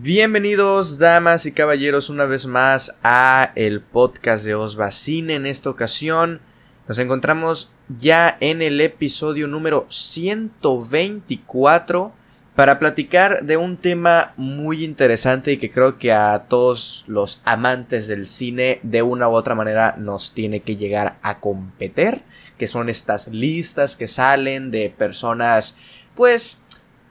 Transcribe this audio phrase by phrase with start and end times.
[0.00, 5.36] Bienvenidos damas y caballeros una vez más a el podcast de Osva Cine.
[5.36, 6.42] En esta ocasión
[6.86, 12.12] nos encontramos ya en el episodio número 124
[12.54, 18.06] para platicar de un tema muy interesante y que creo que a todos los amantes
[18.06, 22.22] del cine de una u otra manera nos tiene que llegar a competir,
[22.56, 25.76] que son estas listas que salen de personas
[26.14, 26.58] pues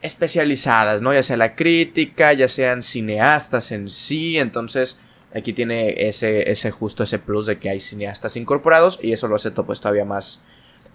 [0.00, 1.12] especializadas, ¿no?
[1.12, 4.98] Ya sea la crítica, ya sean cineastas en sí, entonces
[5.34, 9.36] aquí tiene ese, ese justo ese plus de que hay cineastas incorporados y eso lo
[9.36, 10.42] hace pues todavía más,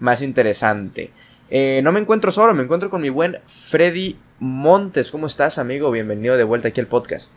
[0.00, 1.12] más interesante.
[1.52, 5.10] Eh, no me encuentro solo, me encuentro con mi buen Freddy Montes.
[5.10, 5.90] ¿Cómo estás, amigo?
[5.90, 7.34] Bienvenido de vuelta aquí al podcast.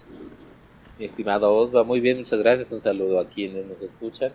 [0.99, 2.71] estimado Osva, muy bien, muchas gracias.
[2.71, 4.31] Un saludo a quienes nos escuchan.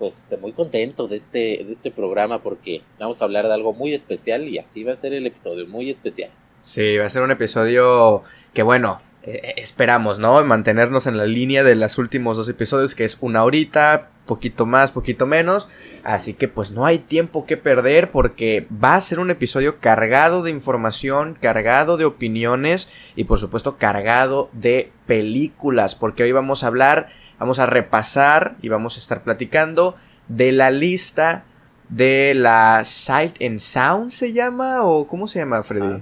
[0.00, 3.72] Pues estoy muy contento de este, de este programa porque vamos a hablar de algo
[3.72, 6.30] muy especial y así va a ser el episodio, muy especial.
[6.62, 10.42] Sí, va a ser un episodio que bueno, eh, eh, esperamos, ¿no?
[10.44, 14.92] Mantenernos en la línea de los últimos dos episodios, que es una horita, poquito más,
[14.92, 15.68] poquito menos.
[16.04, 20.44] Así que pues no hay tiempo que perder porque va a ser un episodio cargado
[20.44, 25.96] de información, cargado de opiniones y por supuesto cargado de películas.
[25.96, 27.08] Porque hoy vamos a hablar,
[27.40, 29.96] vamos a repasar y vamos a estar platicando
[30.28, 31.44] de la lista
[31.88, 35.96] de la Sight and Sound se llama o cómo se llama Freddy?
[35.96, 36.00] Ah.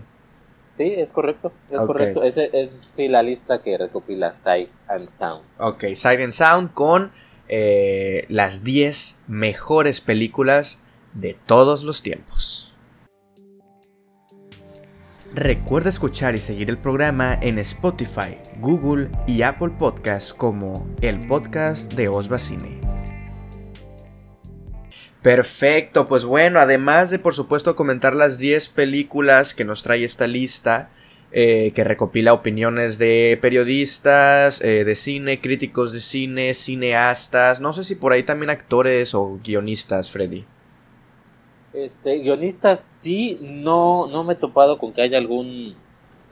[0.77, 2.23] Sí, es correcto, es correcto.
[2.23, 5.43] Ese es sí, la lista que recopila Sight and Sound.
[5.59, 7.11] Ok, Sight and Sound con
[7.49, 10.81] eh, las 10 mejores películas
[11.15, 12.75] de todos los tiempos.
[15.35, 21.93] Recuerda escuchar y seguir el programa en Spotify, Google y Apple Podcasts como el podcast
[21.93, 22.81] de Osva Cine.
[25.23, 30.27] Perfecto, pues bueno, además de por supuesto comentar las 10 películas que nos trae esta
[30.27, 30.91] lista,
[31.31, 37.85] eh, que recopila opiniones de periodistas, eh, de cine, críticos de cine, cineastas, no sé
[37.85, 40.45] si por ahí también actores o guionistas, Freddy.
[41.75, 45.75] Este, guionistas sí, no, no me he topado con que haya algún,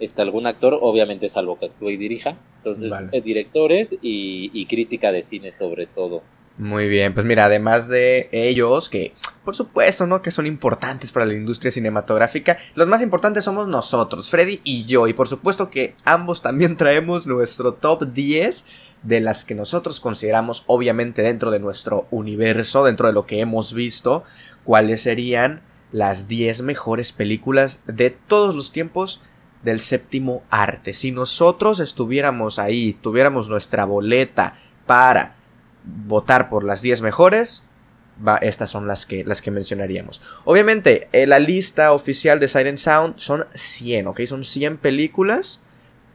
[0.00, 5.12] este, algún actor, obviamente salvo que actúe y dirija, entonces eh, directores y, y crítica
[5.12, 6.22] de cine sobre todo.
[6.58, 10.22] Muy bien, pues mira, además de ellos, que por supuesto, ¿no?
[10.22, 15.06] Que son importantes para la industria cinematográfica, los más importantes somos nosotros, Freddy y yo,
[15.06, 18.64] y por supuesto que ambos también traemos nuestro top 10
[19.02, 23.74] de las que nosotros consideramos, obviamente, dentro de nuestro universo, dentro de lo que hemos
[23.74, 24.24] visto,
[24.64, 25.60] cuáles serían
[25.92, 29.22] las 10 mejores películas de todos los tiempos
[29.62, 30.94] del séptimo arte.
[30.94, 35.35] Si nosotros estuviéramos ahí, tuviéramos nuestra boleta para
[35.86, 37.62] votar por las 10 mejores,
[38.26, 40.20] va, estas son las que, las que mencionaríamos.
[40.44, 44.20] Obviamente, eh, la lista oficial de Siren Sound son 100, ¿ok?
[44.26, 45.60] Son 100 películas.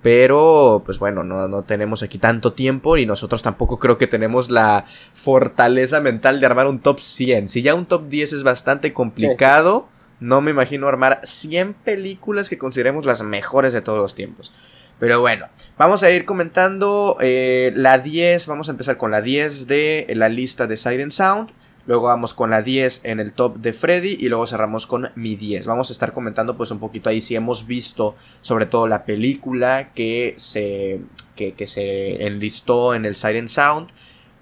[0.01, 4.49] Pero, pues bueno, no, no, tenemos aquí tanto tiempo y nosotros tampoco creo que tenemos
[4.49, 4.83] la
[5.13, 7.47] fortaleza mental de armar un top 100.
[7.47, 9.89] Si ya un top 10 es bastante complicado,
[10.19, 14.51] no me imagino armar 100 películas que consideremos las mejores de todos los tiempos.
[15.01, 15.47] Pero bueno,
[15.79, 18.45] vamos a ir comentando eh, la 10.
[18.45, 21.49] Vamos a empezar con la 10 de la lista de Siren Sound.
[21.87, 25.35] Luego vamos con la 10 en el top de Freddy y luego cerramos con mi
[25.35, 25.65] 10.
[25.65, 29.91] Vamos a estar comentando pues un poquito ahí si hemos visto sobre todo la película
[29.95, 31.01] que se,
[31.35, 33.87] que, que se enlistó en el Siren Sound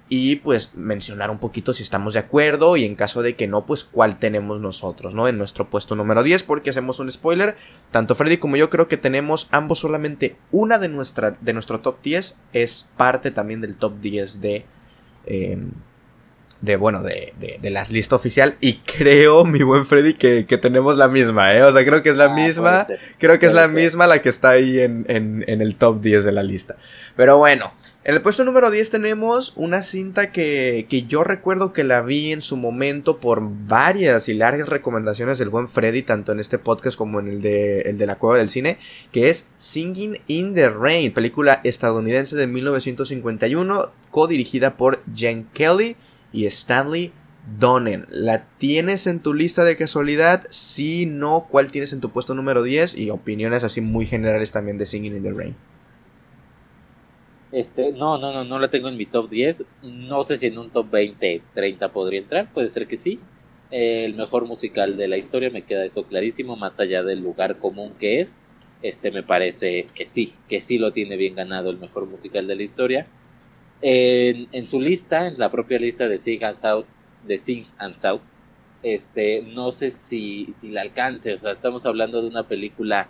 [0.09, 3.66] y pues mencionar un poquito si estamos de acuerdo y en caso de que no,
[3.68, 5.28] pues cuál tenemos nosotros, ¿no?
[5.28, 7.56] En nuestro puesto número 10, porque hacemos un spoiler,
[7.92, 12.02] tanto Freddy como yo creo que tenemos ambos solamente una de, nuestra, de nuestro top
[12.02, 14.66] 10, es parte también del top 10 de...
[15.25, 15.72] Em,
[16.62, 18.58] de bueno, de, de, las listas oficial.
[18.59, 21.64] Y creo, mi buen Freddy, que, que, tenemos la misma, ¿eh?
[21.64, 22.88] O sea, creo que es la ah, misma.
[23.18, 26.25] Creo que es la misma la que está ahí en, en, en, el top 10
[26.25, 26.75] de la lista.
[27.16, 27.72] Pero bueno,
[28.09, 32.31] en el puesto número 10 tenemos una cinta que, que, yo recuerdo que la vi
[32.31, 36.98] en su momento por varias y largas recomendaciones del buen Freddy, tanto en este podcast
[36.98, 38.80] como en el de, el de la cueva del cine,
[39.12, 45.95] que es Singing in the Rain, película estadounidense de 1951, codirigida por Jen Kelly
[46.34, 47.13] y Stanley
[47.60, 48.07] Donen.
[48.10, 50.48] ¿La tienes en tu lista de casualidad?
[50.50, 52.98] Si no, ¿cuál tienes en tu puesto número 10?
[52.98, 55.56] Y opiniones así muy generales también de Singing in the Rain.
[57.51, 59.63] Este, no, no, no, no la tengo en mi top 10.
[59.81, 63.19] No sé si en un top 20, 30 podría entrar, puede ser que sí.
[63.72, 67.94] el mejor musical de la historia, me queda eso clarísimo, más allá del lugar común
[68.00, 68.30] que es.
[68.81, 72.56] Este me parece que sí, que sí lo tiene bien ganado el mejor musical de
[72.56, 73.07] la historia.
[73.81, 76.86] En, en su lista, en la propia lista de Sig South,
[77.24, 78.22] de Sing and South,
[78.84, 83.10] este, no sé si, si la alcance, o sea, estamos hablando de una película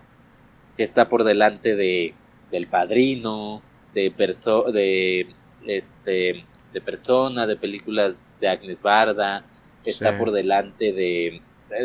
[0.78, 2.16] que está por delante de
[2.52, 3.62] del Padrino,
[3.94, 5.28] de perso de
[5.66, 9.44] este de Persona, de películas de Agnes Barda,
[9.86, 11.42] está por delante de,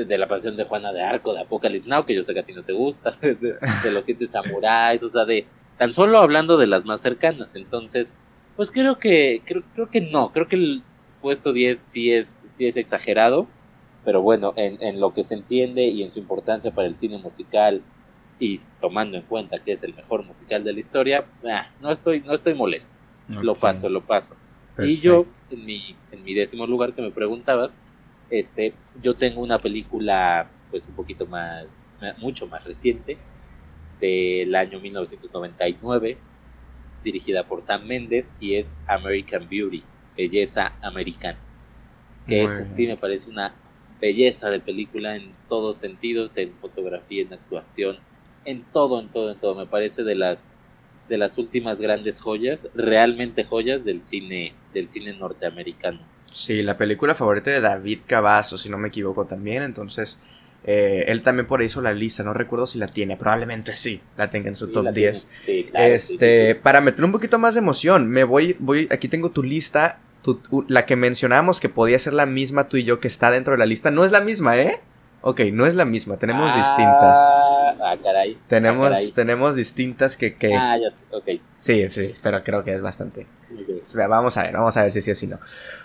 [0.06, 2.45] de La Pasión de Juana de Arco, de Apocalypse Now, que yo sé que a
[2.45, 5.47] ti no te gusta, de, de Los Siete Samuráis, o sea, de
[5.79, 8.12] tan solo hablando de las más cercanas, entonces,
[8.56, 10.83] pues creo que creo, creo que no, creo que el
[11.21, 12.29] puesto 10 sí es,
[12.59, 13.49] sí es exagerado,
[14.05, 17.19] pero bueno, en, en lo que se entiende y en su importancia para el cine
[17.19, 17.83] musical
[18.39, 22.21] y tomando en cuenta que es el mejor musical de la historia, ah, no estoy
[22.21, 22.91] no estoy molesto.
[23.29, 24.35] Lo paso, lo paso.
[24.79, 27.71] Y yo, en mi, en mi décimo lugar que me preguntabas,
[28.29, 31.67] este, yo tengo una película pues un poquito más,
[32.19, 33.17] mucho más reciente,
[34.01, 36.19] del año 1999,
[37.03, 39.83] dirigida por Sam Mendes y es American Beauty,
[40.17, 41.39] Belleza Americana.
[42.27, 43.55] Que sí me parece una
[44.01, 47.99] belleza de película en todos sentidos, en fotografía, en actuación,
[48.44, 49.55] en todo, en todo, en todo.
[49.55, 50.38] Me parece de las
[51.08, 56.00] de las últimas grandes joyas, realmente joyas del cine del cine norteamericano.
[56.31, 60.20] Sí, la película favorita de David Cavazo, si no me equivoco también, entonces
[60.64, 64.00] eh, él también por ahí hizo la lista, no recuerdo si la tiene, probablemente sí,
[64.17, 65.29] la tenga en su top 10.
[65.75, 70.00] este, para meter un poquito más de emoción, me voy, voy, aquí tengo tu lista,
[70.69, 73.58] la que mencionamos que podía ser la misma tú y yo que está dentro de
[73.58, 74.81] la lista, no es la misma, ¿eh?
[75.26, 77.19] Ok, no es la misma, tenemos ah, distintas.
[77.81, 78.37] Ah, caray.
[78.47, 80.55] Tenemos, ah, tenemos distintas que, que...
[80.55, 81.41] Ah, ya, ok.
[81.50, 83.26] Sí, sí, pero creo que es bastante.
[83.97, 85.41] Vamos a ver, vamos a ver si sí o si no.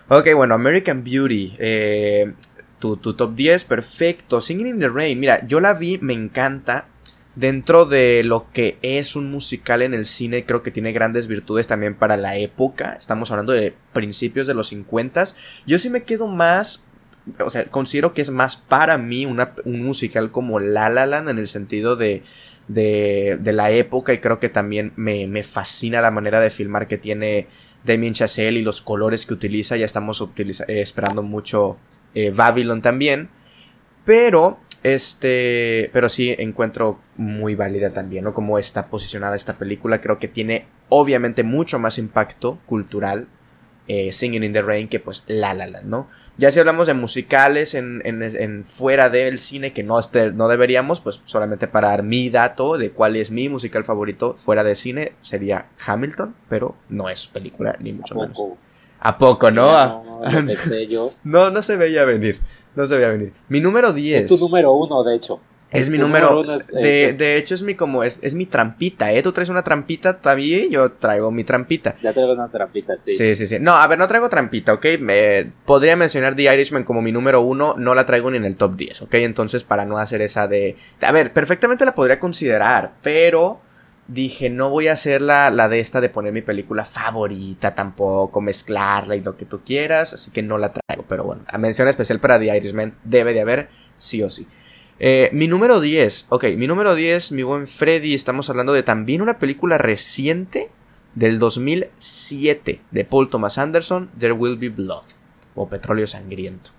[0.10, 1.56] Ok, bueno, American Beauty.
[1.58, 2.34] Eh,
[2.80, 4.42] tu, top 10, perfecto.
[4.42, 6.88] Singing in the Rain, mira, yo la vi, me encanta.
[7.36, 11.68] Dentro de lo que es un musical en el cine, creo que tiene grandes virtudes
[11.68, 12.98] también para la época.
[13.00, 15.28] Estamos hablando de principios de los 50.
[15.66, 16.84] Yo sí me quedo más
[17.40, 21.38] o sea, considero que es más para mí un musical como La La Land en
[21.40, 22.24] el sentido de,
[22.68, 26.88] de, de la época y creo que también me, me, fascina la manera de filmar
[26.88, 27.48] que tiene
[27.84, 29.78] Damien Chazelle y los colores que utiliza.
[29.78, 31.78] Ya estamos eh, esperando mucho
[32.14, 33.30] eh, Babylon también.
[34.06, 38.34] Pero, este, pero sí encuentro muy válida también, ¿no?
[38.34, 40.02] Como está posicionada esta película.
[40.02, 43.28] Creo que tiene obviamente mucho más impacto cultural
[43.90, 46.08] eh, Singing in the Rain que pues La La Land, ¿no?
[46.38, 51.02] Ya si hablamos de musicales en, en, fuera del cine que no, este, no deberíamos,
[51.02, 55.14] pues solamente para dar mi dato de cuál es mi musical favorito fuera de cine
[55.22, 58.40] sería Hamilton, pero no es película ni mucho menos.
[59.00, 59.72] ¿A poco, no?
[59.72, 60.22] No,
[61.24, 62.40] no, no se veía venir.
[62.76, 63.34] No se veía venir.
[63.48, 64.24] Mi número 10.
[64.24, 65.40] Es tu número uno, de hecho.
[65.72, 66.44] Es mi número.
[66.44, 68.04] de, de, hecho, es mi como.
[68.04, 69.22] Es, es, mi trampita, ¿eh?
[69.22, 70.70] Tú traes una trampita también.
[70.70, 71.96] Yo traigo mi trampita.
[72.02, 73.14] Ya traigo una trampita, sí.
[73.14, 73.58] Sí, sí, sí.
[73.60, 74.86] No, a ver, no traigo trampita, ¿ok?
[75.00, 77.76] Me, podría mencionar The Irishman como mi número uno.
[77.78, 79.14] No la traigo ni en el top 10, ¿ok?
[79.16, 80.76] Entonces, para no hacer esa de.
[81.02, 83.62] A ver, perfectamente la podría considerar, pero.
[84.12, 88.42] Dije, no voy a hacer la, la de esta de poner mi película favorita tampoco,
[88.42, 91.06] mezclarla y lo que tú quieras, así que no la traigo.
[91.08, 93.70] Pero bueno, a mención especial para The Irishman debe de haber,
[94.00, 94.48] sí o sí.
[95.00, 96.28] Eh, mi número 10.
[96.30, 98.14] Ok, mi número 10, mi buen Freddy.
[98.14, 100.70] Estamos hablando de también una película reciente
[101.16, 105.06] del 2007 de Paul Thomas Anderson, There Will Be Blood.
[105.56, 106.72] O Petróleo Sangriento.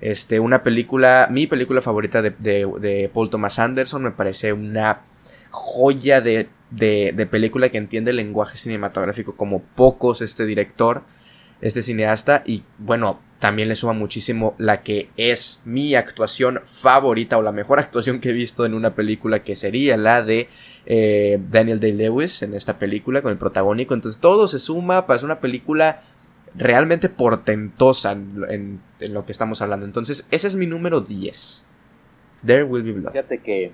[0.00, 4.02] Este, una película, mi película favorita de, de, Paul Thomas Anderson.
[4.02, 5.02] Me parece una
[5.50, 11.04] joya de, de, película que entiende el lenguaje cinematográfico como pocos este director,
[11.60, 12.42] este cineasta.
[12.46, 17.78] Y bueno, también le suma muchísimo la que es mi actuación favorita o la mejor
[17.80, 20.48] actuación que he visto en una película que sería la de
[20.86, 23.94] eh, Daniel Day-Lewis en esta película con el protagónico.
[23.94, 26.02] Entonces todo se suma para una película
[26.54, 29.86] realmente portentosa en, lo que estamos hablando.
[29.86, 31.64] Entonces ese es mi número 10.
[32.44, 33.12] There Will Be Blood.
[33.12, 33.72] Fíjate que,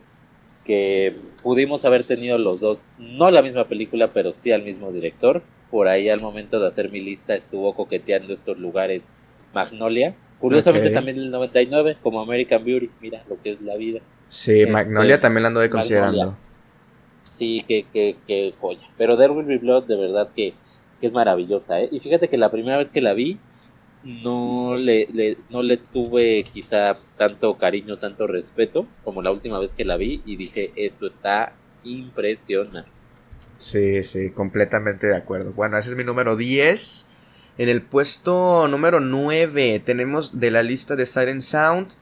[0.65, 5.43] que pudimos haber tenido los dos, no la misma película, pero sí al mismo director.
[5.73, 9.03] Por ahí al momento de hacer mi lista estuvo coqueteando estos lugares
[9.57, 10.15] Magnolia.
[10.39, 14.01] Curiosamente también el 99, como American Beauty, mira lo que es la vida.
[14.29, 16.37] Sí, este, Magnolia también la ando de considerando.
[17.39, 18.87] Sí, que, que, que joya.
[18.99, 20.53] Pero There Will Be Blood, de verdad que,
[21.01, 21.89] es maravillosa, ¿eh?
[21.91, 23.39] Y fíjate que la primera vez que la vi,
[24.03, 29.85] no le, no le tuve quizá tanto cariño, tanto respeto como la última vez que
[29.85, 31.53] la vi y dije, esto está
[31.85, 32.91] impresionante.
[33.57, 35.53] Sí, sí, completamente de acuerdo.
[35.53, 37.09] Bueno, ese es mi número 10.
[37.59, 41.95] En el puesto número 9 tenemos de la lista de Silent Sound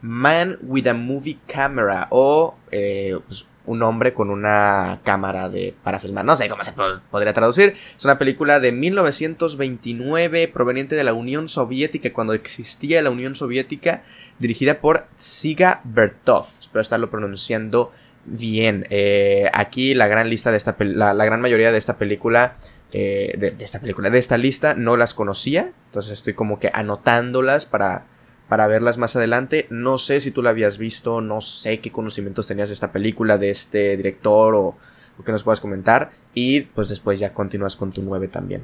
[0.00, 6.00] Man with a Movie Camera o eh, pues, un hombre con una cámara de para
[6.00, 6.24] filmar.
[6.24, 6.72] No sé cómo se
[7.10, 7.74] podría traducir.
[7.96, 14.02] Es una película de 1929 proveniente de la Unión Soviética, cuando existía la Unión Soviética,
[14.38, 16.46] dirigida por Siga Bertov.
[16.58, 17.92] Espero estarlo pronunciando
[18.24, 18.86] bien.
[18.90, 22.56] Eh, aquí la gran lista de esta la, la, gran mayoría de esta película.
[22.92, 25.72] Eh, de, esta película, de esta lista, no las conocía.
[25.86, 28.06] Entonces estoy como que anotándolas para
[28.52, 29.66] para verlas más adelante.
[29.70, 33.38] No sé si tú la habías visto, no sé qué conocimientos tenías de esta película,
[33.38, 34.76] de este director o,
[35.24, 36.10] que nos puedas comentar.
[36.34, 38.62] Y pues después ya continúas con tu 9 también.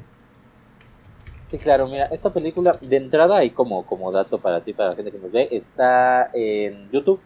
[1.49, 4.95] Sí, claro, mira, esta película de entrada y como, como dato para ti, para la
[4.95, 7.19] gente que nos ve, está en YouTube.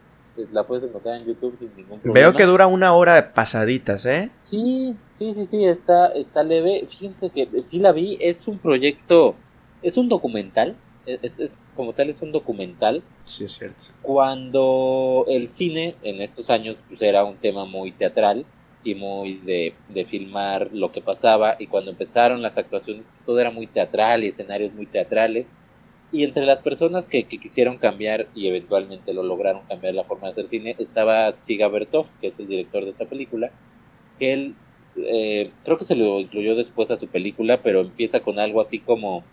[0.52, 2.28] La puedes encontrar en YouTube sin ningún problema.
[2.28, 4.32] Veo que dura una hora de pasaditas, ¿eh?
[4.42, 6.88] Sí, sí, sí, sí, está, está leve.
[6.90, 9.36] Fíjense que sí la vi, es un proyecto,
[9.82, 10.76] es un documental
[11.06, 13.04] este es, como tal es un documental.
[13.24, 13.84] Sí, es cierto.
[14.02, 18.46] Cuando el cine en estos años pues era un tema muy teatral
[18.84, 23.50] y muy de, de filmar lo que pasaba y cuando empezaron las actuaciones todo era
[23.50, 25.46] muy teatral y escenarios muy teatrales
[26.14, 30.34] y entre las personas que, quisieron cambiar y eventualmente lo lograron cambiar la forma de
[30.34, 33.52] hacer cine estaba Siga Bertov, que es el director de esta película,
[34.20, 34.56] que él
[34.96, 38.80] eh, creo que se lo incluyó después a su película, pero empieza con algo así
[38.80, 39.24] como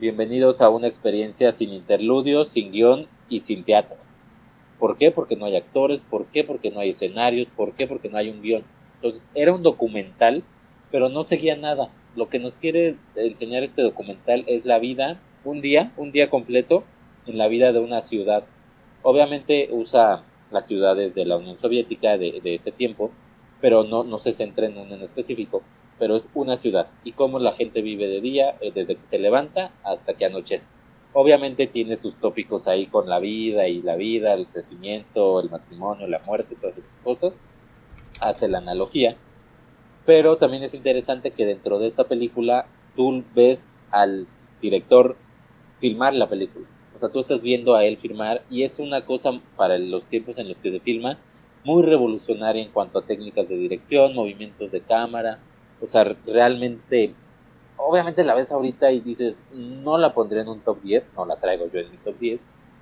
[0.00, 3.96] Bienvenidos a una experiencia sin interludios, sin guion y sin teatro.
[4.78, 5.10] ¿Por qué?
[5.10, 6.44] Porque no hay actores, ¿por qué?
[6.44, 7.88] Porque no hay escenarios, ¿por qué?
[7.88, 8.62] Porque no hay un guion.
[8.94, 10.44] Entonces era un documental,
[10.92, 11.90] pero no seguía nada.
[12.14, 16.84] Lo que nos quiere enseñar este documental es la vida, un día, un día completo
[17.26, 18.44] en la vida de una ciudad.
[19.02, 23.10] Obviamente usa las ciudades de la Unión Soviética de, de ese tiempo,
[23.60, 25.62] pero no, no se centra en un en específico
[25.98, 29.18] pero es una ciudad y cómo la gente vive de día eh, desde que se
[29.18, 30.66] levanta hasta que anochece.
[31.12, 36.06] Obviamente tiene sus tópicos ahí con la vida y la vida, el crecimiento, el matrimonio,
[36.06, 37.32] la muerte, todas esas cosas.
[38.20, 39.16] Hace la analogía.
[40.04, 44.26] Pero también es interesante que dentro de esta película tú ves al
[44.60, 45.16] director
[45.80, 46.66] filmar la película.
[46.96, 50.38] O sea, tú estás viendo a él filmar y es una cosa para los tiempos
[50.38, 51.18] en los que se filma
[51.64, 55.38] muy revolucionaria en cuanto a técnicas de dirección, movimientos de cámara,
[55.80, 57.14] o sea, realmente,
[57.76, 61.36] obviamente la ves ahorita y dices, no la pondré en un top 10, no la
[61.36, 62.40] traigo yo en mi top 10,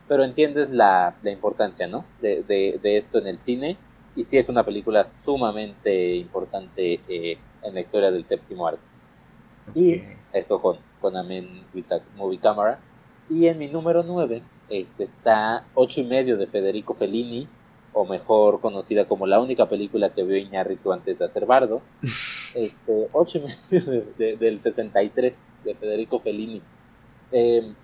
[0.08, 2.04] pero entiendes la, la importancia, ¿no?
[2.20, 3.76] De, de, esto en el cine.
[4.14, 8.80] Y sí es una película sumamente importante eh, en la historia del séptimo arte.
[9.74, 10.00] Y
[10.32, 11.64] esto con, con Amen
[12.16, 12.78] Movie Camera.
[13.28, 17.48] Y en mi número 9 este, está ocho y medio de Federico Fellini,
[17.92, 21.80] o mejor conocida como la única película que vio Iñárritu antes de hacer Bardo,
[22.54, 26.60] este, ocho meses del 63 de Federico Fellini.
[27.32, 27.74] Em,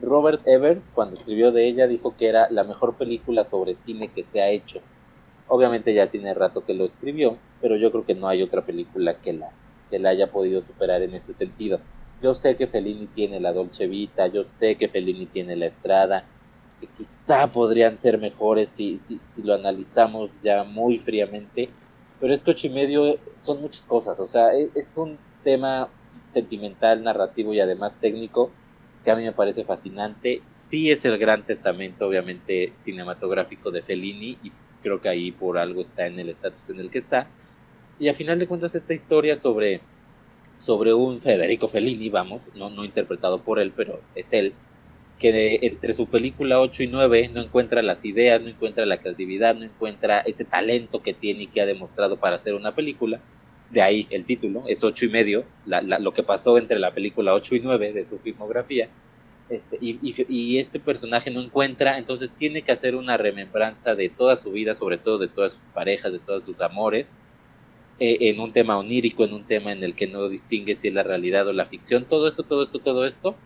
[0.00, 4.24] Robert Ebert, cuando escribió de ella, dijo que era la mejor película sobre cine que
[4.24, 4.80] se ha hecho.
[5.48, 9.20] Obviamente ya tiene rato que lo escribió, pero yo creo que no hay otra película
[9.20, 9.50] que la,
[9.90, 11.80] que la haya podido superar en este sentido.
[12.22, 16.24] Yo sé que Fellini tiene la Dolce Vita, yo sé que Fellini tiene la Estrada,
[16.80, 21.68] que quizá podrían ser mejores si, si, lo analizamos ya muy fríamente,
[22.20, 25.88] pero es que ocho y medio son muchas cosas, o sea, es, es, un tema
[26.32, 28.50] sentimental, narrativo y además técnico
[29.04, 30.42] que a mí me parece fascinante.
[30.52, 34.52] Sí es el gran testamento, obviamente, cinematográfico de Fellini y
[34.82, 37.26] creo que ahí por algo está en el estatus en el que está.
[37.98, 39.80] Y a final de cuentas esta historia sobre,
[40.64, 44.52] sobre un Federico Fellini, vamos, no, no interpretado por él, pero es él,
[45.18, 49.54] que entre su película 8 y 9 no encuentra las ideas, no encuentra la creatividad,
[49.54, 53.20] no encuentra ese talento que tiene y que ha demostrado para hacer una película.
[53.70, 57.56] De ahí el título, es 8 y medio, lo que pasó entre la película 8
[57.56, 58.88] y 9 de su filmografía.
[59.48, 64.52] Este, y, este personaje no encuentra, entonces tiene que hacer una remembranza de toda su
[64.52, 67.06] vida, sobre todo de todas sus parejas, de todos sus amores,
[67.98, 70.94] eh, en un tema onírico, en un tema en el que no distingue si es
[70.94, 72.04] la realidad o la ficción.
[72.04, 73.36] Todo esto, todo esto, todo esto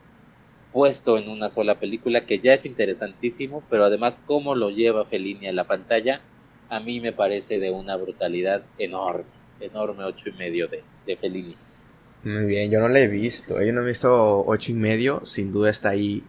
[0.76, 5.48] puesto en una sola película que ya es interesantísimo, pero además cómo lo lleva Fellini
[5.48, 6.20] a la pantalla,
[6.68, 9.24] a mí me parece de una brutalidad enorme,
[9.60, 11.56] enorme ocho y medio de, de Fellini.
[12.24, 15.50] Muy bien, yo no la he visto, yo no he visto ocho y medio, sin
[15.50, 16.22] duda está ahí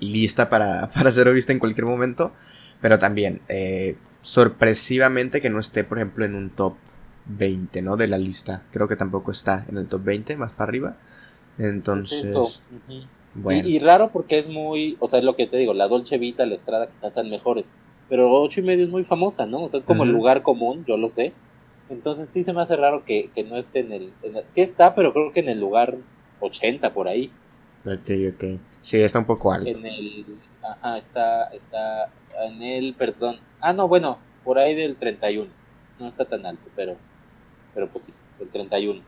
[0.00, 2.32] lista para, para ser vista en cualquier momento,
[2.80, 6.74] pero también eh, sorpresivamente que no esté, por ejemplo, en un top
[7.26, 7.96] 20, ¿no?
[7.96, 10.96] De la lista, creo que tampoco está en el top 20, más para arriba,
[11.58, 12.62] entonces...
[13.48, 16.44] Y, raro porque es muy, o sea, es lo que te digo, la Dolce Vita,
[16.44, 17.64] la Estrada quizás están mejores,
[18.10, 19.64] pero ocho y medio es muy famosa, ¿no?
[19.64, 21.32] O sea, es como el lugar común, yo lo sé.
[21.88, 24.12] Entonces sí se me hace raro que, que no esté en el,
[24.48, 25.96] Sí está, pero creo que en el lugar
[26.40, 27.32] 80 por ahí.
[27.86, 28.60] Ok, ok.
[28.82, 29.68] Sí, está un poco alto.
[29.68, 30.26] En el...
[30.62, 32.10] Ajá, está, está
[32.44, 33.38] en el, perdón.
[33.60, 35.50] Ah, no, bueno, por ahí del 31.
[35.98, 36.96] no está tan alto, pero,
[37.74, 39.02] pero pues sí, el 31.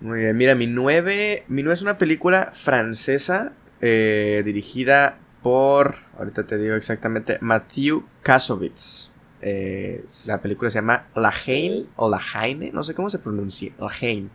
[0.00, 6.46] Muy bien, mira, mi 9, mi 9 es una película francesa eh, dirigida por, ahorita
[6.46, 9.10] te digo exactamente, Matthew Kasovitz.
[9.40, 13.72] Eh, la película se llama La Haine o La Haine, no sé cómo se pronuncia,
[13.78, 14.30] La Haine.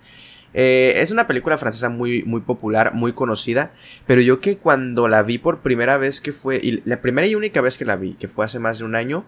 [0.53, 3.71] Eh, es una película francesa muy, muy popular, muy conocida,
[4.05, 7.35] pero yo que cuando la vi por primera vez que fue, y la primera y
[7.35, 9.25] única vez que la vi, que fue hace más de un año,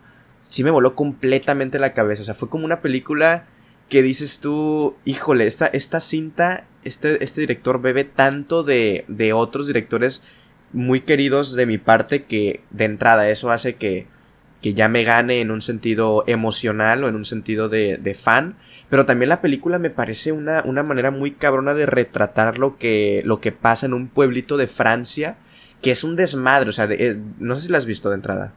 [0.47, 3.45] sí me voló completamente la cabeza, o sea, fue como una película
[3.89, 9.67] que dices tú, híjole, esta, esta cinta, este, este director bebe tanto de, de otros
[9.67, 10.23] directores
[10.73, 14.07] muy queridos de mi parte que de entrada eso hace que
[14.65, 18.55] que ya me gane en un sentido emocional o en un sentido de, de fan.
[18.89, 23.21] Pero también la película me parece una, una, manera muy cabrona de retratar lo que,
[23.25, 25.37] lo que pasa en un pueblito de Francia,
[25.83, 26.69] que es un desmadre.
[26.69, 28.55] O sea, eh, no sé si la has visto de entrada.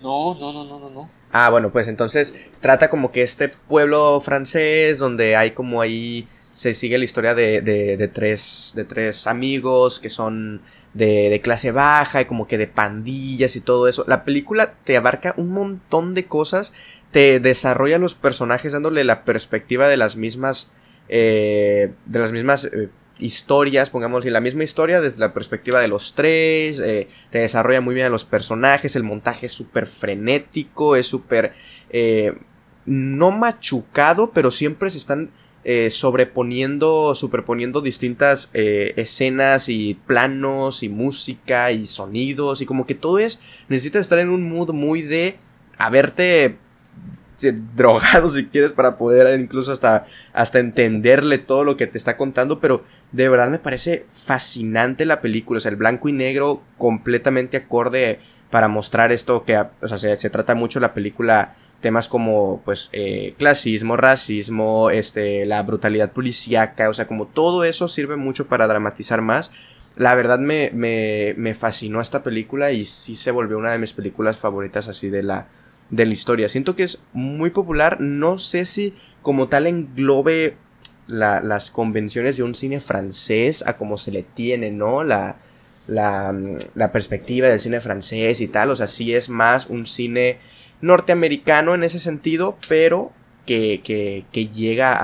[0.00, 1.10] No, no, no, no, no, no.
[1.32, 6.74] Ah, bueno, pues entonces trata como que este pueblo francés donde hay como ahí se
[6.74, 10.60] sigue la historia de, de, de tres, de tres amigos que son
[10.92, 14.04] de, de, clase baja y como que de pandillas y todo eso.
[14.06, 16.74] La película te abarca un montón de cosas,
[17.10, 20.70] te desarrolla los personajes dándole la perspectiva de las mismas,
[21.08, 26.14] eh, de las mismas eh, historias, pongamos la misma historia desde la perspectiva de los
[26.14, 31.52] tres, eh, te desarrolla muy bien los personajes, el montaje es súper frenético, es súper...
[31.90, 32.34] Eh,
[32.84, 35.30] no machucado, pero siempre se están
[35.62, 43.20] eh, sobreponiendo, superponiendo distintas escenas y planos y música y sonidos y como que todo
[43.20, 43.38] es,
[43.68, 45.36] necesitas estar en un mood muy de
[45.78, 46.56] haberte
[47.50, 52.60] drogado si quieres para poder incluso hasta, hasta entenderle todo lo que te está contando,
[52.60, 57.56] pero de verdad me parece fascinante la película, o sea, el blanco y negro completamente
[57.56, 58.20] acorde
[58.50, 62.88] para mostrar esto que, o sea, se, se trata mucho la película temas como pues
[62.92, 68.66] eh, clasismo, racismo, este, la brutalidad policíaca, o sea, como todo eso sirve mucho para
[68.66, 69.50] dramatizar más.
[69.96, 73.92] La verdad me, me, me fascinó esta película y sí se volvió una de mis
[73.92, 75.48] películas favoritas así de la,
[75.90, 76.48] de la historia.
[76.48, 80.56] Siento que es muy popular, no sé si como tal englobe
[81.06, 85.04] la, las convenciones de un cine francés a como se le tiene, ¿no?
[85.04, 85.36] La,
[85.86, 86.34] la,
[86.74, 90.38] la perspectiva del cine francés y tal, o sea, sí es más un cine
[90.80, 93.12] norteamericano en ese sentido, pero
[93.46, 93.82] que,
[94.32, 94.94] que, llega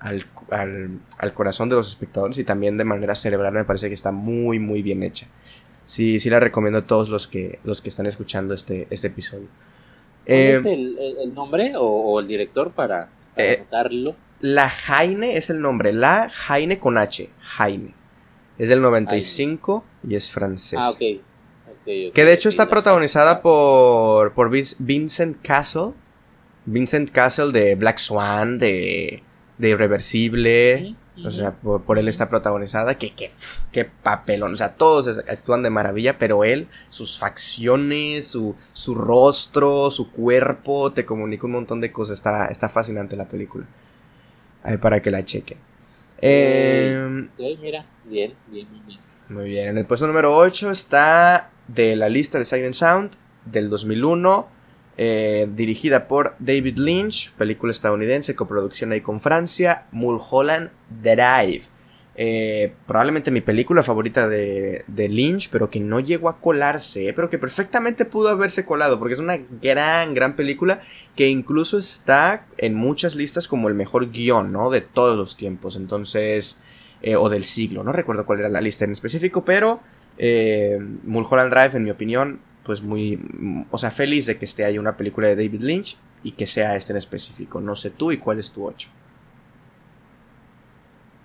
[0.00, 3.94] al, al, al, corazón de los espectadores y también de manera cerebral me parece que
[3.94, 5.26] está muy, muy bien hecha.
[5.86, 9.48] Sí, sí la recomiendo a todos los que, los que están escuchando este, este episodio.
[10.26, 14.16] Eh, ¿Es el, el, nombre o, o, el director para, para eh, anotarlo?
[14.40, 17.94] La Jaine es el nombre, la Jaine con H, Jaine.
[18.58, 20.14] Es del 95 Jaine.
[20.14, 20.78] y es francés.
[20.80, 20.90] Ah.
[20.90, 21.22] Okay,
[21.84, 25.92] que de hecho está protagonizada por, por Vincent Castle.
[26.66, 29.22] Vincent Castle de Black Swan, de,
[29.58, 30.94] de Irreversible.
[31.20, 31.28] Uh -huh.
[31.28, 32.96] O sea, por, por, él está protagonizada.
[32.96, 33.30] Que, que,
[33.72, 34.54] que papelón.
[34.54, 40.92] O sea, todos actúan de maravilla, pero él, sus facciones, su, su rostro, su cuerpo,
[40.92, 42.14] te comunica un montón de cosas.
[42.14, 43.66] Está, está fascinante la película.
[44.62, 45.58] Ahí para que la chequen.
[46.22, 49.00] Eh, okay, mira, bien, bien, bien.
[49.28, 53.12] Muy bien, en el puesto número 8 está de la lista de Silent Sound
[53.44, 54.48] del 2001,
[55.02, 61.62] eh, dirigida por David Lynch, película estadounidense, coproducción ahí con Francia, Mulholland Drive.
[62.16, 67.30] Eh, probablemente mi película favorita de, de, Lynch, pero que no llegó a colarse, pero
[67.30, 70.80] que perfectamente pudo haberse colado, porque es una gran, gran película
[71.16, 74.68] que incluso está en muchas listas como el mejor guion, ¿no?
[74.68, 76.60] De todos los tiempos, entonces,
[77.00, 79.80] eh, o del siglo, no recuerdo cuál era la lista en específico, pero
[80.18, 83.18] eh, Mulholland Drive, en mi opinión, pues muy,
[83.72, 86.76] o sea, feliz de que esté ahí una película de David Lynch y que sea
[86.76, 87.60] este en específico.
[87.60, 88.88] No sé tú y cuál es tu 8.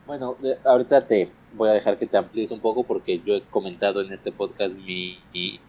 [0.07, 4.01] Bueno, ahorita te voy a dejar que te amplíes un poco porque yo he comentado
[4.01, 5.19] en este podcast mi,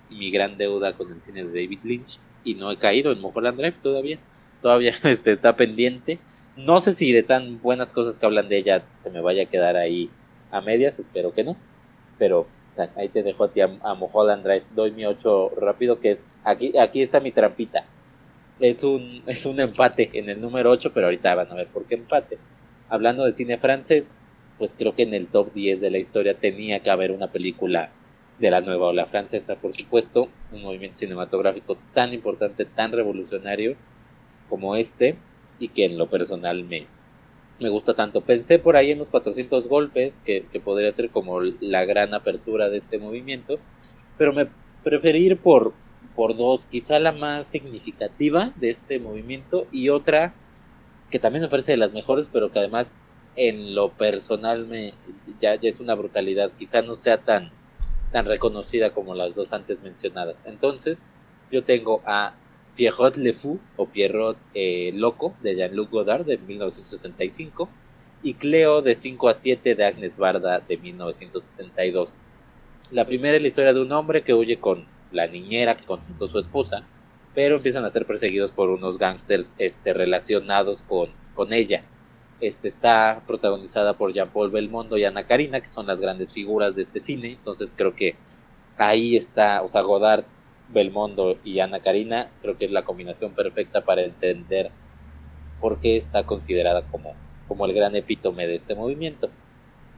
[0.09, 3.59] mi, gran deuda con el cine de David Lynch y no he caído en Mulholland
[3.59, 4.19] Drive todavía.
[4.63, 6.19] Todavía este, está pendiente.
[6.57, 9.51] No sé si de tan buenas cosas que hablan de ella se me vaya a
[9.51, 10.09] quedar ahí
[10.51, 11.55] a medias, espero que no.
[12.19, 12.47] Pero
[12.97, 14.61] ahí te dejo a ti a, a.
[14.75, 17.85] Doy mi 8 rápido, que es aquí, aquí está mi trampita.
[18.61, 21.85] Es un, es un empate en el número 8, pero ahorita van a ver por
[21.85, 22.39] qué empate.
[22.89, 24.05] Hablando de cine francés,
[24.59, 27.91] pues creo que en el top 10 de la historia tenía que haber una película
[28.39, 33.75] de la nueva ola francesa, por supuesto, un movimiento cinematográfico tan importante, tan revolucionario
[34.49, 35.17] como este,
[35.59, 36.87] y que en lo personal me,
[37.59, 38.21] me gusta tanto.
[38.21, 42.69] Pensé por ahí en los 400 golpes, que, que, podría ser como la gran apertura
[42.69, 43.59] de este movimiento,
[44.19, 44.49] pero me
[44.83, 45.73] preferí ir por,
[46.15, 50.35] por dos, quizá la más significativa de este movimiento y otra
[51.11, 52.89] que también me parece de las mejores, pero que además
[53.37, 54.95] en lo personal me
[55.41, 57.53] ya, ya es una brutalidad, quizá no sea tan
[58.13, 60.39] tan reconocida como las dos antes mencionadas.
[60.45, 61.03] Entonces,
[61.51, 62.35] yo tengo a
[62.77, 67.69] Pierrot Le Fou o Pierrot eh, Loco de Jean-Luc Godard de 1965
[68.23, 72.15] y Cleo de 5 a 7 de Agnes Barda de 1962.
[72.91, 76.29] La primera es la historia de un hombre que huye con la niñera que consultó
[76.29, 76.85] su esposa,
[77.35, 81.83] pero empiezan a ser perseguidos por unos gángsters este, relacionados con, con ella.
[82.41, 86.83] Este está protagonizada por Jean-Paul Belmondo y Ana Karina, que son las grandes figuras de
[86.83, 87.33] este cine.
[87.33, 88.15] Entonces creo que
[88.77, 90.25] ahí está, o sea, Godard,
[90.69, 94.71] Belmondo y Ana Karina, creo que es la combinación perfecta para entender
[95.61, 97.15] por qué está considerada como,
[97.49, 99.31] como el gran epítome de este movimiento.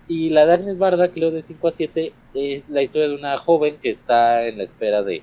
[0.07, 3.37] Y la de Agnes Barda, que de 5 a 7, es la historia de una
[3.39, 5.23] joven que está en la espera de,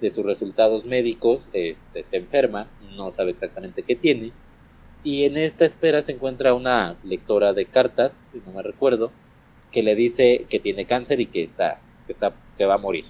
[0.00, 2.66] de sus resultados médicos, este, se enferma,
[2.96, 4.32] no sabe exactamente qué tiene,
[5.02, 9.12] y en esta espera se encuentra una lectora de cartas, si no me recuerdo,
[9.70, 13.04] que le dice que tiene cáncer y que está, que, está, que va a morir.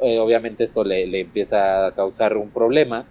[0.00, 3.06] Eh, obviamente esto le, le, empieza a causar un problema,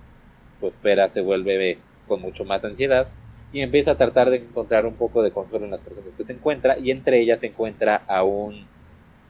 [0.59, 3.07] su espera se vuelve con mucho más ansiedad
[3.51, 6.33] y empieza a tratar de encontrar un poco de consuelo en las personas que se
[6.33, 8.67] encuentra y entre ellas se encuentra a un,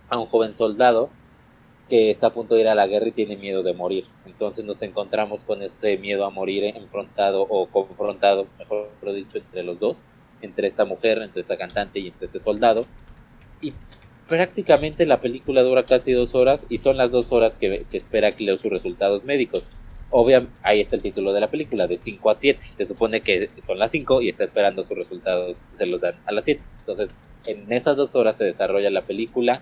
[0.09, 1.09] a un joven soldado
[1.89, 4.05] que está a punto de ir a la guerra y tiene miedo de morir.
[4.25, 9.79] Entonces nos encontramos con ese miedo a morir enfrentado o confrontado, mejor dicho, entre los
[9.79, 9.97] dos,
[10.41, 12.85] entre esta mujer, entre esta cantante y entre este soldado.
[13.61, 13.73] Y
[14.27, 18.31] prácticamente la película dura casi dos horas y son las dos horas que, que espera
[18.31, 19.63] que leo sus resultados médicos.
[20.11, 22.59] Obviamente, ahí está el título de la película, de 5 a 7.
[22.77, 26.31] Se supone que son las 5 y está esperando sus resultados, se los dan a
[26.31, 26.61] las 7.
[26.79, 27.09] Entonces,
[27.47, 29.61] en esas dos horas se desarrolla la película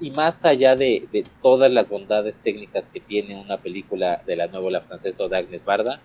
[0.00, 4.46] y más allá de, de, todas las bondades técnicas que tiene una película de la
[4.46, 6.00] nueva francesa de Agnes Barda,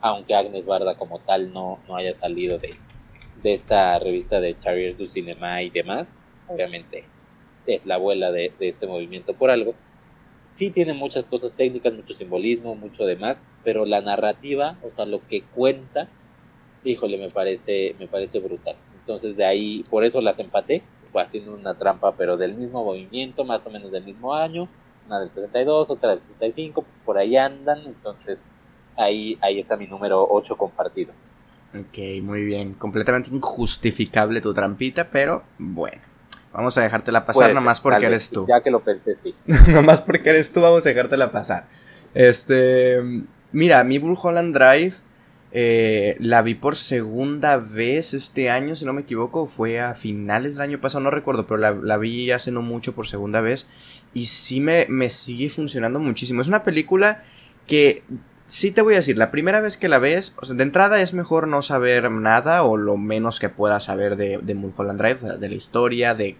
[0.00, 2.70] aunque Agnes Barda como tal no, no haya salido de,
[3.42, 6.12] de esta revista de Charrier du Cinema y demás,
[6.48, 7.04] obviamente
[7.66, 9.74] es la abuela de, de, este movimiento por algo,
[10.54, 15.26] sí tiene muchas cosas técnicas, mucho simbolismo, mucho demás, pero la narrativa, o sea, lo
[15.26, 16.08] que cuenta,
[16.84, 18.76] híjole, me parece, me parece brutal.
[19.00, 20.82] Entonces de ahí, por eso las empaté,
[21.18, 24.68] haciendo una trampa, pero del mismo movimiento, más o menos del mismo año,
[25.06, 28.38] una del 62, otra del 65, por ahí andan, entonces
[28.96, 31.12] ahí, ahí está mi número 8 compartido.
[31.74, 36.09] Ok, muy bien, completamente injustificable tu trampita, pero bueno.
[36.52, 38.46] Vamos a dejártela pasar Puede nomás ser, porque eres tú.
[38.48, 39.34] Ya que lo pensé, sí.
[39.68, 41.68] nomás porque eres tú, vamos a dejártela pasar.
[42.14, 43.00] Este.
[43.52, 44.94] Mira, mi Mulholland Drive.
[45.52, 50.54] Eh, la vi por segunda vez este año, si no me equivoco, fue a finales
[50.54, 53.66] del año pasado, no recuerdo, pero la, la vi hace no mucho por segunda vez
[54.14, 56.40] y sí me, me, sigue funcionando muchísimo.
[56.40, 57.22] Es una película
[57.66, 58.02] que,
[58.50, 61.00] sí te voy a decir, la primera vez que la ves, o sea, de entrada
[61.00, 65.48] es mejor no saber nada o lo menos que puedas saber de, Mulholland Drive, de
[65.48, 66.36] la historia, de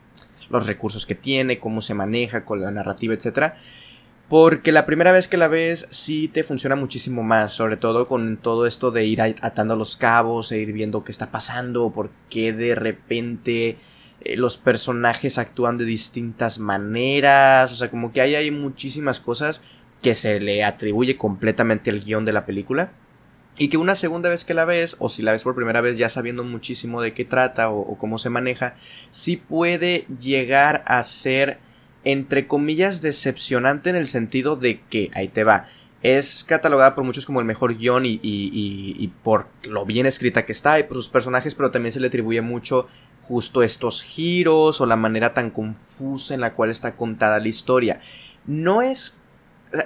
[0.49, 3.55] los recursos que tiene, cómo se maneja con la narrativa, etcétera.
[4.29, 8.39] Porque la primera vez que la ves sí te funciona muchísimo más, sobre todo con
[8.39, 12.53] todo esto de ir atando los cabos e ir viendo qué está pasando, por qué
[12.53, 13.79] de repente
[14.21, 19.63] eh, los personajes actúan de distintas maneras, o sea, como que ahí hay muchísimas cosas
[20.03, 22.93] que se le atribuye completamente al guion de la película.
[23.59, 25.99] Y que una segunda vez que la ves, o si la ves por primera vez
[25.99, 28.75] ya sabiendo muchísimo de qué trata o, cómo se maneja,
[29.11, 31.59] sí puede llegar a ser
[32.03, 35.67] entre comillas, decepcionante en el sentido de que, ahí te va,
[36.03, 40.53] es catalogada por muchos como el mejor guion y, y, por lo bien escrita que
[40.53, 42.87] está y por sus personajes, pero también se le atribuye mucho
[43.21, 48.01] justo estos giros o la manera tan confusa en la cual está contada la historia.
[48.47, 49.19] No es,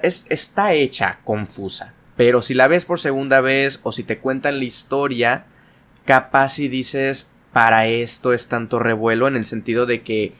[0.02, 4.58] es está hecha confusa, pero si la ves por segunda vez o si te cuentan
[4.58, 5.46] la historia,
[6.04, 10.34] capaz y dices, para esto es tanto revuelo en el sentido de que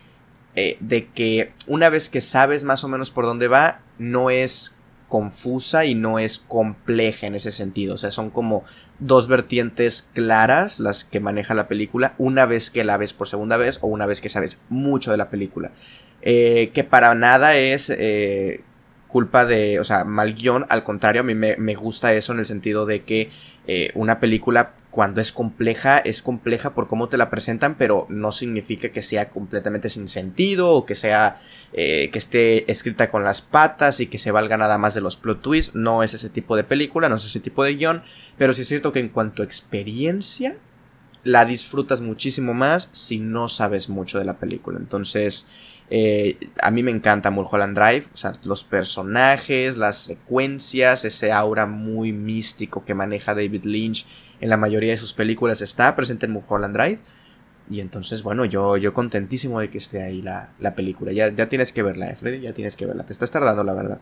[0.56, 4.76] eh, de que una vez que sabes más o menos por dónde va, no es
[5.08, 7.94] confusa y no es compleja en ese sentido.
[7.94, 8.64] O sea, son como
[8.98, 13.56] dos vertientes claras las que maneja la película una vez que la ves por segunda
[13.56, 15.72] vez o una vez que sabes mucho de la película.
[16.22, 18.62] Eh, que para nada es eh,
[19.14, 20.66] culpa de, o sea, mal guion.
[20.70, 23.30] Al contrario, a mí me, gusta eso en el sentido de que
[23.68, 28.32] eh, una película cuando es compleja, es compleja por cómo te la presentan, pero no
[28.32, 31.36] significa que sea completamente sin sentido o que sea
[31.72, 35.14] eh, que esté escrita con las patas y que se valga nada más de los
[35.14, 35.76] plot twists.
[35.76, 38.02] No es ese tipo de película, no es ese tipo de guion,
[38.36, 40.56] pero sí es cierto que en cuanto a experiencia,
[41.22, 44.76] la disfrutas muchísimo más si no sabes mucho de la película.
[44.76, 45.46] Entonces,
[45.90, 51.66] Eh, a mí me encanta Mulholland Drive, o sea, los personajes, las secuencias, ese aura
[51.66, 54.06] muy místico que maneja David Lynch
[54.40, 56.98] en la mayoría de sus películas está presente en Mulholland Drive.
[57.70, 61.12] Y entonces, bueno, yo, yo contentísimo de que esté ahí la, la película.
[61.12, 63.06] Ya, ya tienes que verla, eh, Freddy, ya tienes que verla.
[63.06, 64.00] Te estás tardando, la verdad.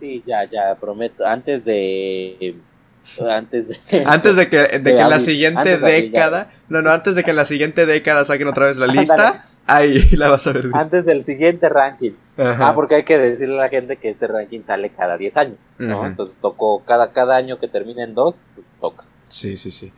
[0.00, 1.24] Sí, ya, ya, prometo.
[1.24, 2.56] Antes de
[3.30, 7.22] antes de, antes de que, de que en la siguiente década, no, no, antes de
[7.22, 10.70] que en la siguiente década saquen otra vez la lista, ahí la vas a ver.
[10.72, 12.12] Antes del siguiente ranking.
[12.38, 15.56] Ah, porque hay que decirle a la gente que este ranking sale cada 10 años,
[15.78, 16.06] ¿no?
[16.06, 19.04] Entonces tocó cada, cada año que termine en 2, pues toca.
[19.28, 19.92] Sí, sí, sí.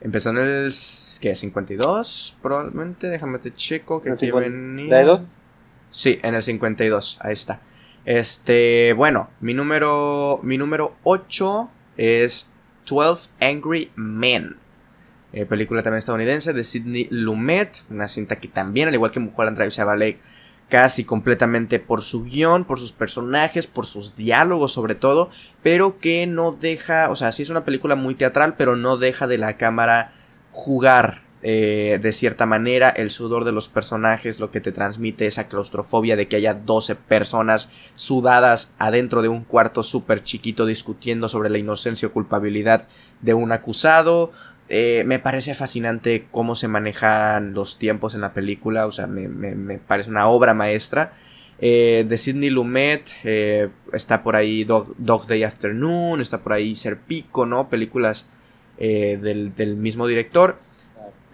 [0.00, 0.72] Empezó en el,
[1.20, 1.34] ¿qué?
[1.34, 5.20] 52, probablemente, déjame te checo que aquí venía.
[5.90, 7.60] Sí, en el 52, ahí está.
[8.04, 12.48] Este, bueno, mi número, mi número 8 es
[12.86, 14.56] 12 Angry Men.
[15.36, 17.82] Eh, película también estadounidense de Sidney Lumet.
[17.90, 19.82] Una cinta que también, al igual que Mulholland Drive, se
[20.68, 25.28] casi completamente por su guion, por sus personajes, por sus diálogos sobre todo,
[25.62, 29.26] pero que no deja, o sea, sí es una película muy teatral, pero no deja
[29.26, 30.12] de la cámara
[30.52, 35.46] jugar eh, de cierta manera, el sudor de los personajes, lo que te transmite esa
[35.46, 41.50] claustrofobia de que haya 12 personas sudadas adentro de un cuarto súper chiquito discutiendo sobre
[41.50, 42.88] la inocencia o culpabilidad
[43.20, 44.32] de un acusado.
[44.68, 49.78] Eh, me parece fascinante cómo se manejan los tiempos en la película, o sea, me,
[49.78, 51.12] parece una obra maestra.
[51.60, 53.08] Eh, de Sidney Lumet,
[53.92, 57.68] está por ahí Dog, Day Afternoon, está por ahí Serpico, ¿no?
[57.68, 58.28] Películas
[58.78, 60.58] del, del mismo director.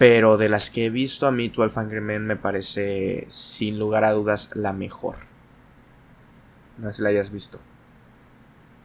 [0.00, 4.02] Pero de las que he visto, a mí 12 Angry Men me parece, sin lugar
[4.04, 5.16] a dudas, la mejor.
[6.78, 7.58] No sé si la hayas visto.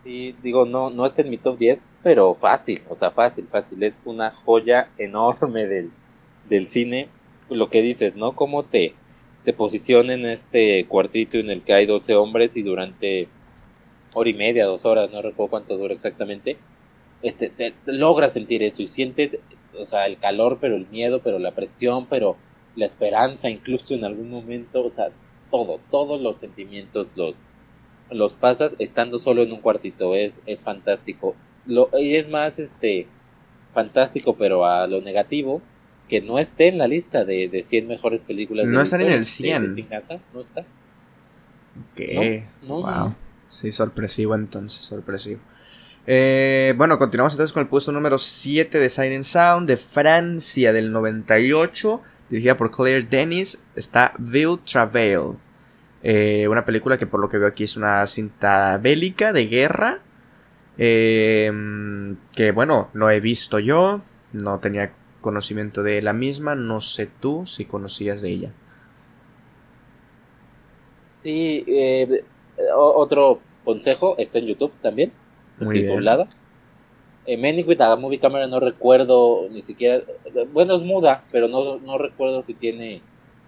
[0.03, 3.81] Sí, digo, no, no está en mi top 10, pero fácil, o sea, fácil, fácil.
[3.81, 5.89] Es una joya enorme del,
[6.47, 7.07] del cine.
[7.49, 8.35] Lo que dices, ¿no?
[8.35, 8.93] Cómo te,
[9.43, 13.27] te posiciona en este cuartito en el que hay 12 hombres y durante
[14.13, 16.57] hora y media, dos horas, no recuerdo cuánto dura exactamente,
[17.23, 19.39] este, te logras sentir eso y sientes
[19.75, 22.37] o sea, el calor, pero el miedo, pero la presión, pero
[22.75, 25.07] la esperanza, incluso en algún momento, o sea,
[25.49, 27.33] todo, todos los sentimientos los,
[28.11, 31.35] los pasas estando solo en un cuartito, es, es fantástico.
[31.65, 33.08] Lo, y es más, este,
[33.73, 35.62] fantástico, pero a lo negativo,
[36.08, 38.67] que no esté en la lista de, de 100 mejores películas.
[38.67, 39.75] No están en el 100.
[40.34, 40.65] no está.
[41.95, 42.45] ¿Qué?
[42.67, 43.15] wow.
[43.47, 45.41] Sí, sorpresivo entonces, sorpresivo.
[46.08, 50.91] Eh, bueno, continuamos entonces con el puesto número 7 de Siren Sound de Francia del
[50.91, 53.60] 98, dirigida por Claire Denis.
[53.75, 55.38] Está Ville Travail.
[56.04, 60.01] Eh, una película que por lo que veo aquí es una cinta bélica de guerra.
[60.77, 61.51] Eh,
[62.33, 64.01] que bueno, no he visto yo,
[64.33, 68.51] no tenía conocimiento de la misma, no sé tú si conocías de ella.
[71.23, 71.65] Sí,
[72.75, 75.09] otro consejo está en YouTube también.
[75.59, 76.25] Muy titulada.
[76.25, 76.45] Bien.
[77.27, 80.03] Eh, with a Movie Camera no recuerdo ni siquiera.
[80.53, 83.01] Bueno, es muda, pero no, no recuerdo si tiene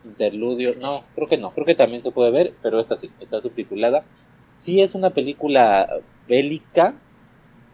[0.03, 0.71] interludio.
[0.81, 1.51] No, creo que no.
[1.51, 4.03] Creo que también se puede ver, pero esta sí, está subtitulada.
[4.61, 5.87] Sí es una película
[6.27, 6.95] bélica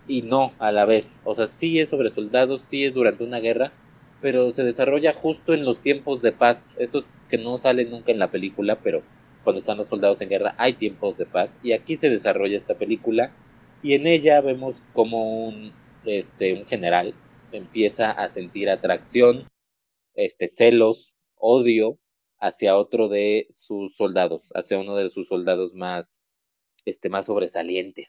[0.07, 1.15] y no a la vez.
[1.23, 3.71] O sea, sí es sobre soldados, sí es durante una guerra,
[4.21, 6.75] pero se desarrolla justo en los tiempos de paz.
[6.77, 9.03] Estos que no salen nunca en la película, pero
[9.43, 11.57] cuando están los soldados en guerra hay tiempos de paz.
[11.63, 13.31] Y aquí se desarrolla esta película
[13.81, 15.73] y en ella vemos como un,
[16.05, 17.13] este, un general
[17.51, 19.47] empieza a sentir atracción,
[20.15, 21.99] este, celos, odio
[22.39, 26.19] hacia otro de sus soldados, hacia uno de sus soldados más,
[26.85, 28.07] este, más sobresalientes.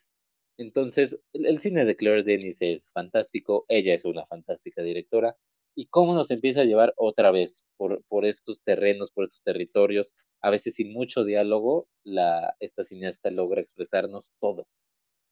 [0.57, 5.37] Entonces, el, cine de Claire Denis es fantástico, ella es una fantástica directora,
[5.75, 10.11] y cómo nos empieza a llevar otra vez por, por estos terrenos, por estos territorios,
[10.41, 14.69] a veces sin mucho diálogo, la, esta cineasta logra expresarnos todo,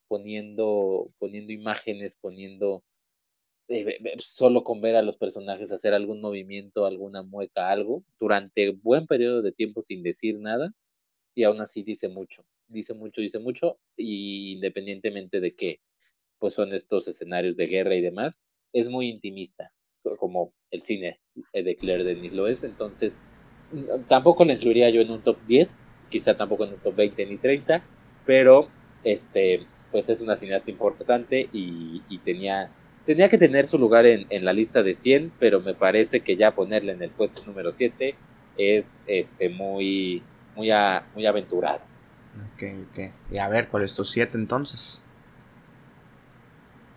[0.09, 2.83] poniendo, poniendo imágenes, poniendo
[3.69, 9.07] eh, solo con ver a los personajes hacer algún movimiento, alguna mueca, algo, durante buen
[9.07, 10.73] periodo de tiempo sin decir nada,
[11.35, 15.81] y aún así dice mucho, dice mucho, dice mucho, y independientemente de que
[16.39, 18.35] pues son estos escenarios de guerra y demás,
[18.73, 19.73] es muy intimista,
[20.19, 21.21] como el cine
[21.53, 23.17] de Claire Denis lo es, entonces
[24.09, 25.71] tampoco la incluiría yo en un top 10,
[26.11, 27.85] quizá tampoco en un top 20 ni 30,
[28.27, 28.69] pero
[29.05, 32.71] este pues es una cineasta importante y, tenía,
[33.05, 36.51] tenía que tener su lugar en, la lista de 100, pero me parece que ya
[36.51, 38.15] ponerla en el puesto número 7
[38.57, 40.23] es este, muy,
[40.55, 40.71] muy,
[41.15, 41.81] muy aventurado.
[42.37, 42.99] Ok, ok.
[43.31, 45.03] Y a ver, ¿cuál es tu 7 entonces?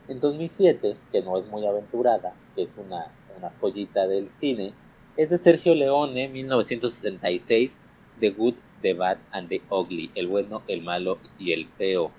[0.08, 4.74] En 2007, que no es muy aventurada, que es una, una joyita del cine,
[5.18, 7.72] es de Sergio Leone, 1966,
[8.20, 12.12] The Good, The Bad and The Ugly, el bueno, el malo y el feo,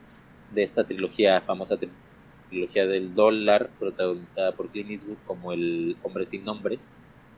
[0.53, 1.77] de esta trilogía, famosa
[2.49, 6.79] trilogía del dólar, protagonizada por Clint Eastwood como el hombre sin nombre.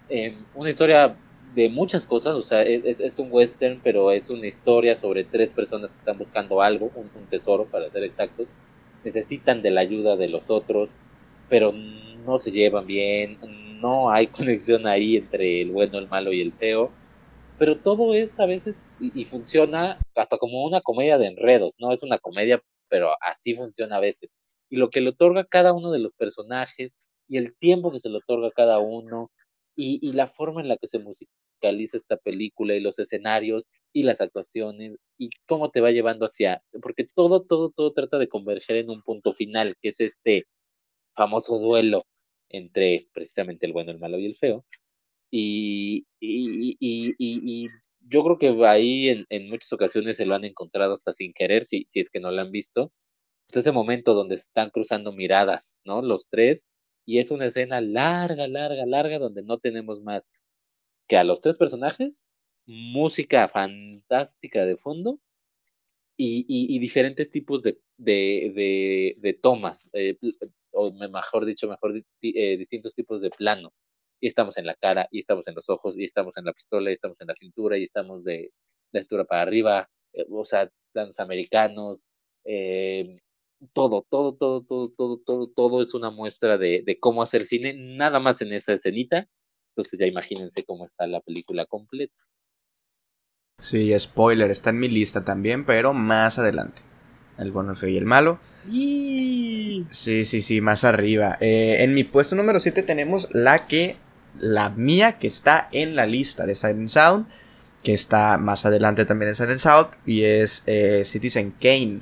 [0.08, 1.16] Em, una historia
[1.58, 5.90] de muchas cosas, o sea, es, un western, pero es una historia sobre tres personas
[5.90, 8.46] que están buscando algo, un, tesoro para ser exactos,
[9.02, 10.88] necesitan de la ayuda de los otros,
[11.48, 13.30] pero no se llevan bien,
[13.80, 16.92] no hay conexión ahí entre el bueno, el malo y el feo,
[17.58, 22.04] pero todo es a veces y, funciona hasta como una comedia de enredos, no es
[22.04, 24.30] una comedia, pero así funciona a veces.
[24.70, 26.92] Y lo que le otorga cada uno de los personajes
[27.26, 29.32] y el tiempo que se le otorga a cada uno
[29.74, 31.00] y, y la forma en la que se
[31.58, 36.62] musicaliza esta película y los escenarios y las actuaciones y cómo te va llevando hacia,
[36.82, 40.46] porque todo, todo, todo trata de converger en un punto final, que es este
[41.14, 41.98] famoso duelo
[42.50, 44.64] entre precisamente el bueno, el malo y el feo.
[45.30, 47.68] Y, y, y, y
[48.00, 51.64] yo creo que ahí en, en, muchas ocasiones se lo han encontrado hasta sin querer,
[51.66, 52.92] si, si es que no lo han visto.
[53.48, 56.02] Pues ese momento donde están cruzando miradas, ¿no?
[56.02, 56.66] Los tres,
[57.06, 60.30] y es una escena larga, larga, larga, donde no tenemos más
[61.08, 62.26] que a los tres personajes,
[62.66, 65.18] música fantástica de fondo
[66.16, 70.18] y, y, diferentes tipos de, de, de, tomas, eh,
[70.72, 73.72] o mejor dicho, mejor eh, distintos tipos de planos.
[74.20, 76.90] Y estamos en la cara, y estamos en los ojos, y estamos en la pistola,
[76.90, 78.52] y estamos en la cintura, y estamos de
[78.92, 82.00] la cintura para arriba, eh, o sea, planos americanos,
[82.44, 83.14] eh,
[83.72, 87.74] todo, todo, todo, todo, todo, todo, todo es una muestra de, de cómo hacer cine,
[87.74, 89.28] nada más en esa escenita.
[89.78, 92.16] Entonces ya imagínense cómo está la película completa.
[93.62, 96.82] Sí, spoiler, está en mi lista también, pero más adelante.
[97.38, 98.40] El bueno, el feo y el malo.
[98.68, 101.38] Sí, sí, sí, más arriba.
[101.40, 103.94] Eh, en mi puesto número 7 tenemos la que,
[104.40, 107.28] la mía, que está en la lista de Silent Sound,
[107.84, 112.00] que está más adelante también en Silent Sound, y es eh, Citizen Kane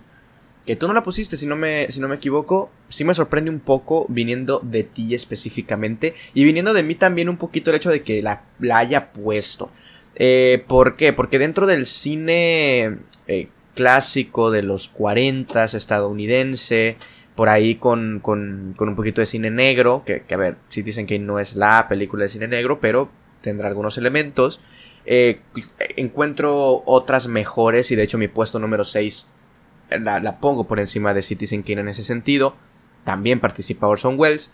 [0.66, 3.50] que tú no la pusiste, si no me, si no me equivoco, sí me sorprende
[3.50, 7.90] un poco viniendo de ti específicamente y viniendo de mí también un poquito el hecho
[7.90, 8.42] de que la,
[8.74, 9.70] haya puesto.
[10.16, 11.12] Eh, ¿Por qué?
[11.12, 12.98] Porque dentro del cine
[13.28, 16.96] eh, clásico de los 40 estadounidense,
[17.36, 20.82] por ahí con, con, con, un poquito de cine negro, que, que, a ver, sí
[20.82, 24.60] dicen que no es la película de cine negro, pero tendrá algunos elementos.
[25.04, 25.40] Eh,
[25.96, 29.30] encuentro otras mejores y de hecho mi puesto número 6
[29.90, 32.56] la, pongo por encima de Citizen Kane en ese sentido.
[33.04, 34.52] También participa Orson Welles.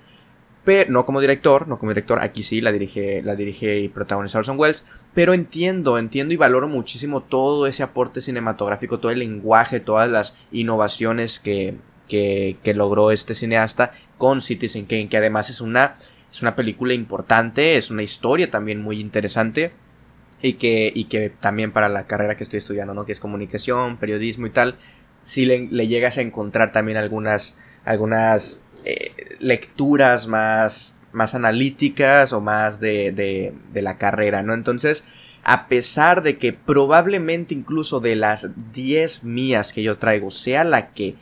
[0.65, 4.39] Pero no como director, no como director, aquí sí la dirige, la dirige y protagoniza
[4.39, 4.85] Orson Welles.
[5.13, 10.37] Pero entiendo, entiendo y valoro muchísimo todo ese aporte cinematográfico, todo el lenguaje, todas las
[10.53, 15.97] innovaciones que, que, que logró este cineasta con Citizen Kane, que además es una,
[16.31, 19.73] es una película importante, es una historia también muy interesante.
[20.45, 23.07] Y que, y que también para la carrera que estoy estudiando, ¿no?
[23.07, 24.77] Que es comunicación, periodismo y tal,
[25.23, 32.81] si le, llegas a encontrar también algunas, algunas eh, lecturas más, más analíticas o más
[32.81, 34.55] de, de, la carrera, ¿no?
[34.55, 35.05] Entonces,
[35.45, 40.93] a pesar de que probablemente incluso de las 10 mías que yo traigo sea la
[40.93, 41.17] que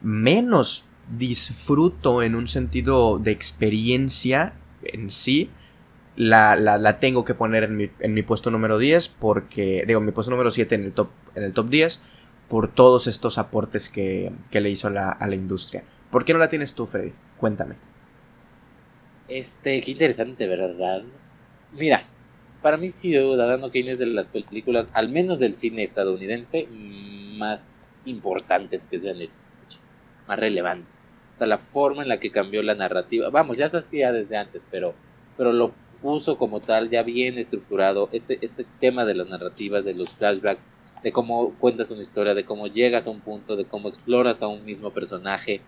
[0.00, 0.86] menos
[1.16, 5.50] disfruto en un sentido de experiencia en sí,
[6.16, 10.00] la, la, la tengo que poner en mi, en mi, puesto número 10 porque, digo,
[10.00, 12.00] mi puesto número 7 en el top, en el top 10
[12.52, 15.84] por todos estos aportes que, le hizo la, a la industria.
[16.10, 17.14] ¿Por qué no la tienes tú, Freddy?
[17.38, 17.76] Cuéntame.
[19.26, 21.02] Este, qué interesante, ¿verdad?
[21.72, 22.04] Mira,
[22.60, 26.68] para mí Ciudadano Kane es de las películas, al menos del cine estadounidense,
[27.38, 27.60] más
[28.04, 29.32] importantes que se han hecho,
[30.28, 30.94] más relevantes.
[31.32, 34.60] Hasta la forma en la que cambió la narrativa, vamos, ya se hacía desde antes,
[34.70, 34.92] pero,
[35.38, 39.94] pero lo puso como tal, ya bien estructurado, este, este tema de las narrativas, de
[39.94, 40.60] los flashbacks,
[41.02, 44.48] de cómo cuentas una historia, de cómo llegas a un punto, de cómo exploras a
[44.48, 45.60] un mismo personaje.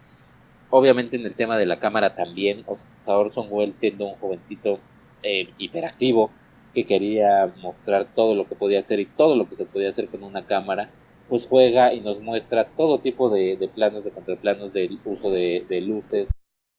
[0.71, 4.79] Obviamente en el tema de la cámara también, o sea, Orson Welles siendo un jovencito
[5.23, 6.31] eh, hiperactivo
[6.75, 10.09] que quería mostrar todo lo que podía hacer y todo lo que se podía hacer
[10.09, 10.91] con una cámara,
[11.29, 16.29] pues juega y nos muestra todo tipo de, planos, de contraplanos, del uso de, luces,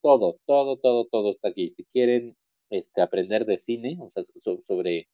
[0.02, 1.74] todo, todo, todo, todo está aquí.
[1.76, 2.36] Si quieren
[2.70, 4.24] este, aprender de cine, o sea,
[4.68, 5.08] sobre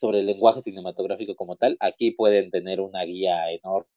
[0.00, 3.88] sobre el lenguaje cinematográfico como tal, aquí pueden tener una guía enorme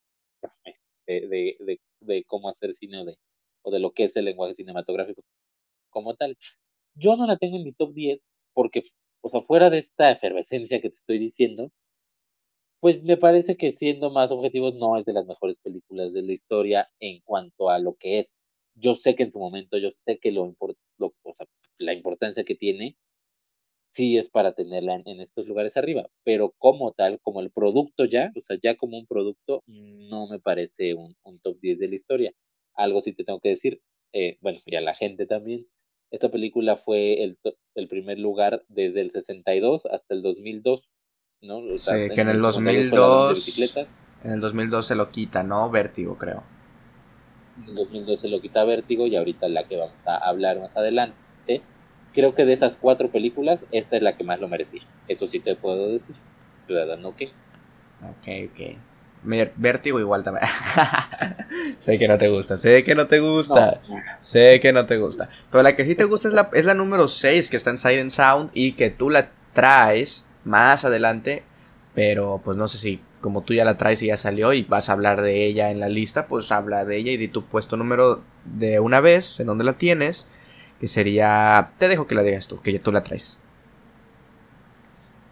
[1.08, 3.18] de, de, de, cómo hacer cine o de,
[3.64, 5.24] o de lo que es el lenguaje cinematográfico
[5.90, 6.38] como tal.
[6.96, 8.22] Yo no la tengo en mi top 10
[8.54, 8.84] porque,
[9.22, 11.72] o sea, fuera de esta efervescencia que te estoy diciendo,
[12.80, 16.34] pues me parece que siendo más objetivos no es de las mejores películas de la
[16.34, 18.34] historia en cuanto a lo que es.
[18.76, 20.54] Yo sé que en su momento, yo sé que lo,
[20.98, 21.48] lo o sea,
[21.78, 22.98] la importancia que tiene,
[23.94, 28.32] sí es para tenerla en, estos lugares arriba, pero como tal, como el producto ya,
[28.36, 32.34] o sea, ya como un producto, no me parece un, top 10 de la historia.
[32.76, 33.82] Algo sí te tengo que decir,
[34.14, 35.68] eh, bueno, y a la gente también,
[36.12, 37.38] esta película fue el,
[37.76, 40.82] el primer lugar desde el 62 hasta el 2002,
[41.42, 41.62] ¿no?
[41.76, 43.60] sí, que en el 2002,
[44.24, 45.70] en el 2002 se lo quita, ¿no?
[45.70, 46.44] Vértigo, creo.
[47.58, 50.76] En el 2002 se lo quita Vértigo y ahorita la que vamos a hablar más
[50.76, 51.62] adelante
[52.14, 54.82] creo que de esas cuatro películas, esta es la que más lo merecía.
[55.08, 56.16] Eso sí te puedo decir.
[56.68, 57.32] Ciudadano qué.
[58.02, 58.78] Ok, ok.
[59.56, 60.46] Vértigo igual también.
[61.80, 63.82] sé que no te gusta, sé que no te gusta.
[64.20, 65.30] Sé que no te gusta.
[65.50, 67.78] Pero la que sí te gusta es la, es la número 6 que está en
[67.78, 71.44] Silent Sound y que tú la traes más adelante.
[71.94, 74.90] Pero pues no sé si como tú ya la traes y ya salió y vas
[74.90, 77.78] a hablar de ella en la lista, pues habla de ella y di tu puesto
[77.78, 80.28] número de una vez, en donde la tienes
[80.84, 81.72] que sería...
[81.78, 83.40] Te dejo que la digas tú, que ya tú la traes.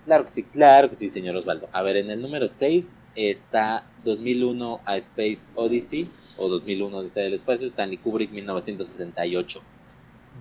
[0.06, 1.68] Claro que sí, claro que sí, señor Osvaldo.
[1.74, 7.34] A ver, en el número 6 está 2001 a Space Odyssey, o 2001 Odyssey del
[7.34, 9.62] Espacio, Stanley Kubrick 1968.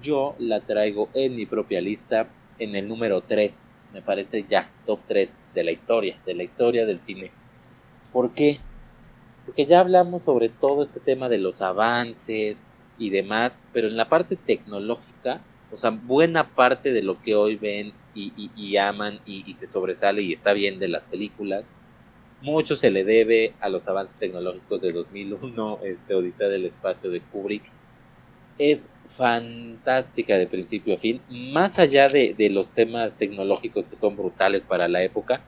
[0.01, 2.29] Yo la traigo en mi propia lista
[2.61, 3.53] en el número 3.
[3.93, 7.33] Me parece ya top 3 de la historia, de la historia del cine.
[8.13, 8.61] ¿Por qué?
[9.45, 12.59] Porque ya hablamos sobre todo este tema de los avances,
[13.01, 15.41] y demás, pero en la parte tecnológica,
[15.73, 20.35] o sea, buena parte de lo que hoy ven y, aman y, se sobresale y
[20.35, 21.65] está bien de las películas,
[22.43, 27.21] mucho se le debe a los avances tecnológicos de 2001, este Odisea del Espacio de
[27.21, 27.65] Kubrick.
[28.59, 28.83] Es
[29.17, 31.23] fantástica de principio a fin,
[31.53, 35.41] más allá de, de los temas tecnológicos que son brutales para la época,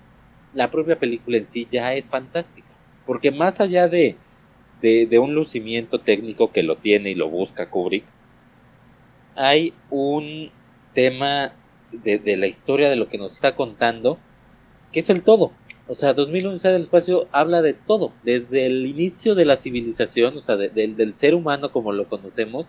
[0.54, 2.68] la propia película en sí ya es fantástica,
[3.04, 4.16] porque más allá de,
[4.82, 8.04] de, un lucimiento técnico que lo tiene y lo busca Kubrick,
[9.36, 10.50] hay un
[10.92, 11.52] tema
[11.92, 14.18] de, la historia de lo que nos está contando,
[14.92, 15.52] que es el todo.
[15.88, 20.42] O sea, 2011 del espacio habla de todo, desde el inicio de la civilización, o
[20.42, 22.66] sea, del ser humano como lo conocemos,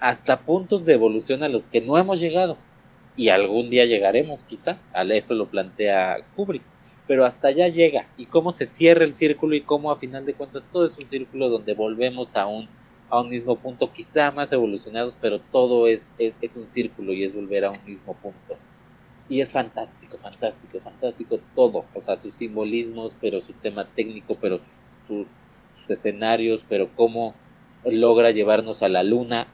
[0.00, 2.56] hasta puntos de evolución a los que no hemos llegado.
[3.16, 4.78] Y algún día llegaremos, quizá.
[4.94, 6.62] A eso lo plantea Kubrick
[7.10, 8.06] pero hasta allá llega.
[8.16, 11.08] Y cómo se cierra el círculo y cómo a final de cuentas todo es un
[11.08, 12.68] círculo donde volvemos a un,
[13.08, 17.34] a un mismo punto, quizá más evolucionados, pero todo es, es, un círculo y es
[17.34, 18.56] volver a un mismo punto.
[19.28, 24.60] Y es fantástico, fantástico, fantástico todo, o sea, sus simbolismos, pero su tema técnico, pero
[25.08, 25.26] sus,
[25.88, 27.34] escenarios, pero cómo
[27.84, 29.48] logra llevarnos a la luna,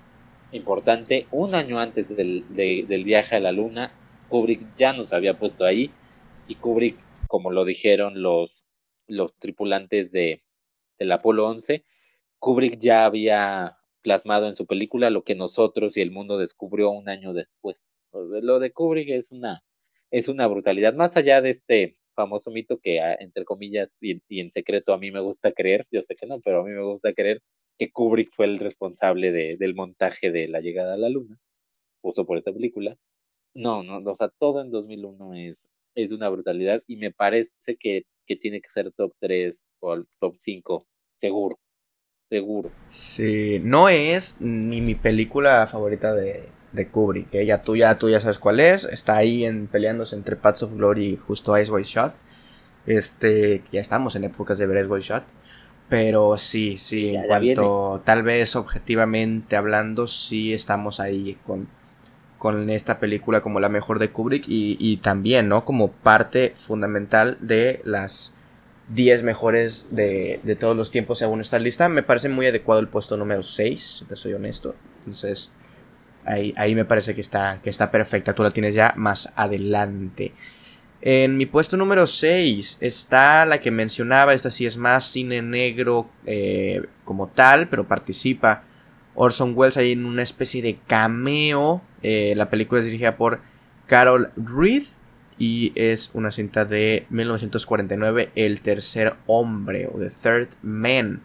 [0.52, 3.92] importante, un año antes del, del viaje a la luna,
[4.28, 5.90] Kubrick ya nos había puesto ahí
[6.48, 6.96] y Kubrick
[7.26, 8.64] como lo dijeron los,
[9.06, 10.42] los tripulantes de,
[10.98, 11.84] del Apolo 11,
[12.38, 17.08] Kubrick ya había plasmado en su película lo que nosotros y el mundo descubrió un
[17.08, 17.92] año después.
[18.12, 19.62] Lo de Kubrick es una,
[20.10, 24.50] es una brutalidad, más allá de este famoso mito que, ah, entre comillas, y, en
[24.52, 27.12] secreto a mí me gusta creer, yo sé que no, pero a mí me gusta
[27.12, 27.42] creer
[27.78, 31.38] que Kubrick fue el responsable de, del montaje de la llegada a la luna,
[32.00, 32.96] justo por esta película.
[33.54, 38.04] No, no, o sea, todo en 2001 es, es una brutalidad y me parece que,
[38.40, 41.56] tiene que ser top 3 o top 5, seguro,
[42.28, 42.70] seguro.
[42.88, 47.46] Sí, no es ni mi película favorita de, de Kubrick, ¿eh?
[47.46, 50.74] ya, tú, ya tú ya sabes cuál es, está ahí en, peleándose entre Paths of
[50.74, 52.14] Glory y justo Ice White Shot,
[52.86, 55.24] este, ya estamos en épocas de ver Ice White Shot.
[55.88, 61.68] Pero sí, sí, en cuanto tal vez objetivamente hablando, sí estamos ahí con,
[62.46, 65.64] con esta película como la mejor de Kubrick y, también, ¿no?
[65.64, 68.34] Como parte fundamental de las
[68.90, 71.88] 10 mejores de, todos los tiempos según esta lista.
[71.88, 74.76] Me parece muy adecuado el puesto número 6, te soy honesto.
[75.00, 75.50] Entonces,
[76.24, 78.32] ahí, ahí me parece que está, que está perfecta.
[78.32, 80.32] Tú la tienes ya más adelante.
[81.00, 86.08] En mi puesto número 6 está la que mencionaba, esta sí es más cine negro
[86.26, 88.62] eh, como tal, pero participa
[89.16, 91.82] Orson Welles ahí en una especie de cameo.
[92.08, 93.40] Eh, la película es dirigida por
[93.88, 94.84] Carol Reed
[95.38, 101.20] y es una cinta de 1949, El tercer hombre o The Third Man.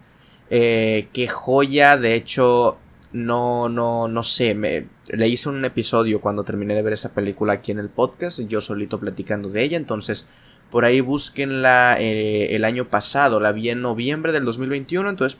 [0.49, 2.79] Eh, qué joya, de hecho,
[3.13, 7.53] no, no, no sé, me, le hice un episodio cuando terminé de ver esa película
[7.53, 10.27] aquí en el podcast, yo solito platicando de ella, entonces
[10.71, 15.39] por ahí búsquenla eh, el año pasado, la vi en noviembre del 2021, entonces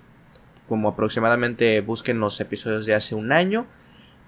[0.68, 3.66] como aproximadamente busquen los episodios de hace un año.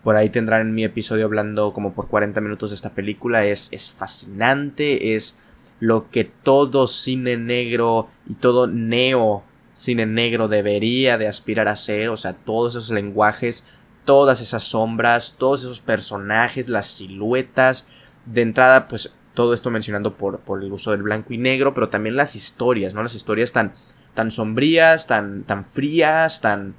[0.03, 3.45] Por ahí tendrán mi episodio hablando como por 40 minutos de esta película.
[3.45, 5.39] Es, es fascinante, es
[5.79, 9.43] lo que todo cine negro y todo neo
[9.73, 12.09] cine negro debería de aspirar a ser.
[12.09, 13.63] O sea, todos esos lenguajes,
[14.05, 17.87] todas esas sombras, todos esos personajes, las siluetas,
[18.25, 21.89] de entrada, pues todo esto mencionando por, por el uso del blanco y negro, pero
[21.89, 23.03] también las historias, ¿no?
[23.03, 23.73] Las historias tan,
[24.13, 26.75] tan sombrías, tan, tan frías, tan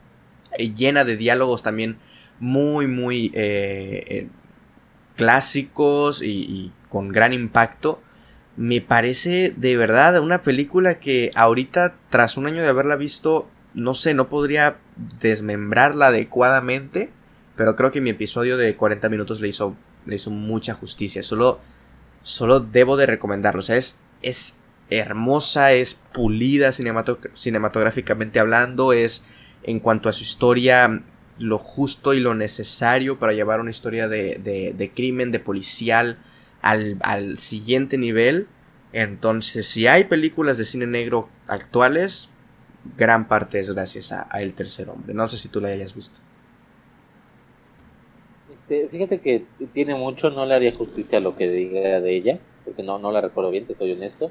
[0.56, 1.98] eh, llena de diálogos también
[2.40, 4.28] muy, muy eh, eh,
[5.16, 8.00] clásicos y, con gran impacto.
[8.56, 13.94] Me parece de verdad una película que ahorita, tras un año de haberla visto, no
[13.94, 14.78] sé, no podría
[15.20, 17.10] desmembrarla adecuadamente,
[17.56, 19.76] pero creo que mi episodio de 40 minutos le hizo,
[20.06, 21.22] le hizo mucha justicia.
[21.22, 21.58] Solo,
[22.22, 23.60] solo debo de recomendarlo.
[23.60, 24.60] O sea, es, es
[24.90, 29.24] hermosa, es pulida cinematográficamente hablando, es
[29.64, 31.02] en cuanto a su historia
[31.38, 34.38] lo justo y lo necesario para llevar una historia de,
[34.76, 36.18] de, crimen, de policial
[36.62, 38.46] al, al, siguiente nivel.
[38.92, 42.30] Entonces, si hay películas de cine negro actuales,
[42.96, 45.14] gran parte es gracias a, El Tercer Hombre.
[45.14, 46.20] No sé si tú la hayas visto.
[48.52, 52.38] Este, fíjate que tiene mucho, no le haría justicia a lo que diga de ella,
[52.64, 54.30] porque no, no la recuerdo bien, te soy honesto.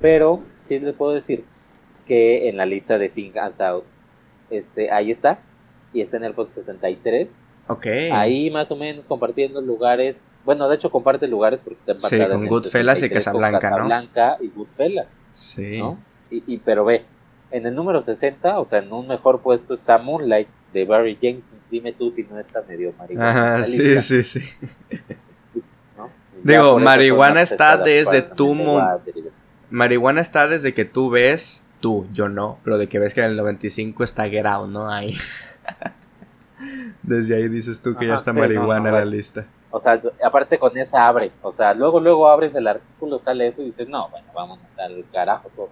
[0.00, 1.44] Pero sí les puedo decir
[2.06, 3.84] que en la lista de Think Out,
[4.50, 5.40] este, ahí está,
[5.92, 7.28] y está en el post 63.
[7.68, 7.86] Ok.
[8.12, 10.16] Ahí más o menos compartiendo lugares.
[10.44, 13.76] Bueno, de hecho comparte lugares porque está empatada Sí, con Goodfellas y Casablanca, ¿no?
[13.76, 15.06] Casablanca y Goodfellas.
[15.32, 15.78] Sí.
[15.78, 15.98] ¿no?
[16.30, 17.04] Y, y, pero ve,
[17.50, 21.44] en el número 60, o sea, en un mejor puesto está Moonlight de Barry Jenkins.
[21.70, 23.30] Dime tú si no está medio marihuana.
[23.30, 24.40] Ajá, sí, sí, sí.
[26.42, 28.56] Digo, marihuana está desde tu
[29.70, 33.30] Marihuana está desde que tú ves, tú, yo no, pero de que ves que en
[33.30, 34.90] el 95 está Get ¿no?
[34.90, 35.16] Ahí.
[37.02, 39.46] Desde ahí dices tú que ya está marihuana en la lista.
[39.70, 41.30] O sea, aparte con esa abre.
[41.42, 45.04] O sea, luego, luego abres el artículo, sale eso y dices, no, bueno, vamos al
[45.12, 45.70] carajo todo.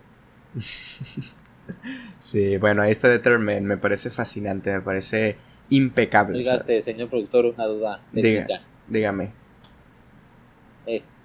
[2.19, 3.63] sí, bueno, ahí está Determined.
[3.63, 5.37] Me parece fascinante, me parece
[5.69, 6.39] impecable.
[6.39, 8.01] Dígate, señor productor, una duda.
[8.89, 9.33] dígame.
[10.87, 11.18] Este,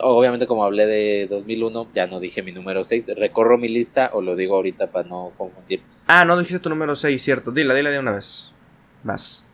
[0.00, 3.06] obviamente como hablé de 2001, ya no dije mi número 6.
[3.16, 5.82] ¿Recorro mi lista o lo digo ahorita para no confundir?
[6.06, 7.50] Ah, no dijiste tu número 6, cierto.
[7.50, 8.52] Dila, dila de una vez.
[9.02, 9.44] Vas.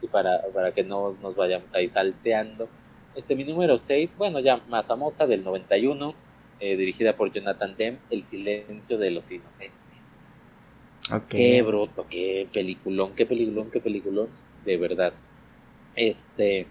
[0.00, 2.68] Y para, para que no nos vayamos ahí salteando.
[3.14, 6.14] Este, mi número 6, bueno, ya más famosa, del 91,
[6.60, 9.82] eh, dirigida por Jonathan Demme, El silencio de los inocentes.
[11.28, 14.28] Qué bruto, qué peliculón, qué peliculón, qué peliculón,
[14.64, 15.12] de verdad.
[15.94, 16.66] Este,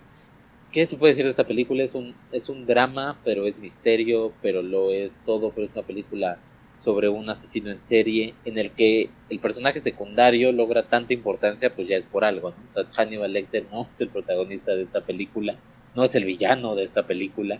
[0.71, 1.83] ¿Qué se puede decir de esta película?
[1.83, 5.85] Es un, es un drama, pero es misterio, pero lo es todo, pero es una
[5.85, 6.37] película
[6.81, 11.89] sobre un asesino en serie en el que el personaje secundario logra tanta importancia, pues
[11.89, 12.83] ya es por algo, ¿no?
[12.93, 15.57] Hannibal Lecter no es el protagonista de esta película,
[15.93, 17.59] no es el villano de esta película,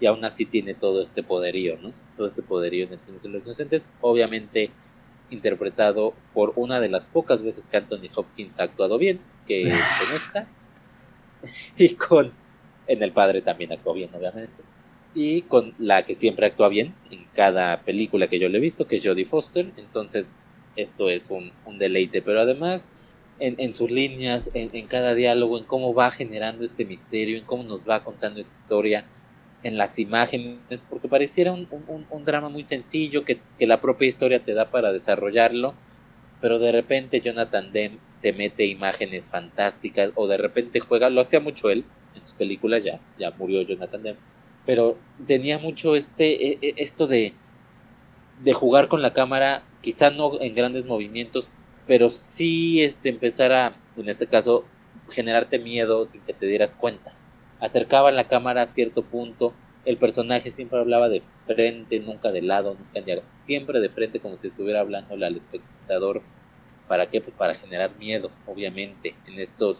[0.00, 1.92] y aún así tiene todo este poderío, ¿no?
[2.16, 4.70] Todo este poderío en el cine de los inocentes, obviamente
[5.30, 9.68] interpretado por una de las pocas veces que Anthony Hopkins ha actuado bien, que es
[10.00, 10.48] con esta,
[11.76, 12.32] y con
[12.88, 14.50] en El Padre también actuó bien, obviamente.
[15.14, 18.86] Y con la que siempre actúa bien en cada película que yo le he visto,
[18.86, 19.70] que es Jodie Foster.
[19.78, 20.34] Entonces,
[20.76, 22.22] esto es un, deleite.
[22.22, 22.84] Pero además,
[23.38, 27.88] en, sus líneas, en, cada diálogo, en cómo va generando este misterio, en cómo nos
[27.88, 29.04] va contando esta historia,
[29.62, 30.58] en las imágenes,
[30.88, 35.74] porque pareciera un, drama muy sencillo que, que, la propia historia te da para desarrollarlo,
[36.40, 41.40] pero de repente Jonathan Demme te mete imágenes fantásticas o de repente juega, lo hacía
[41.40, 41.84] mucho él,
[42.14, 44.20] en sus películas, ya, ya murió Jonathan Demme,
[44.66, 47.32] pero tenía mucho este, e, e, esto de,
[48.42, 51.48] de jugar con la cámara, quizá no en grandes movimientos,
[51.86, 54.64] pero sí este, empezar a, en este caso,
[55.10, 57.14] generarte miedo sin que te dieras cuenta.
[57.60, 59.52] Acercaba la cámara a cierto punto,
[59.84, 64.48] el personaje siempre hablaba de frente, nunca de lado, nunca siempre de frente como si
[64.48, 66.20] estuviera hablándole al espectador.
[66.86, 67.22] ¿Para qué?
[67.22, 69.78] Pues para generar miedo, obviamente, en estos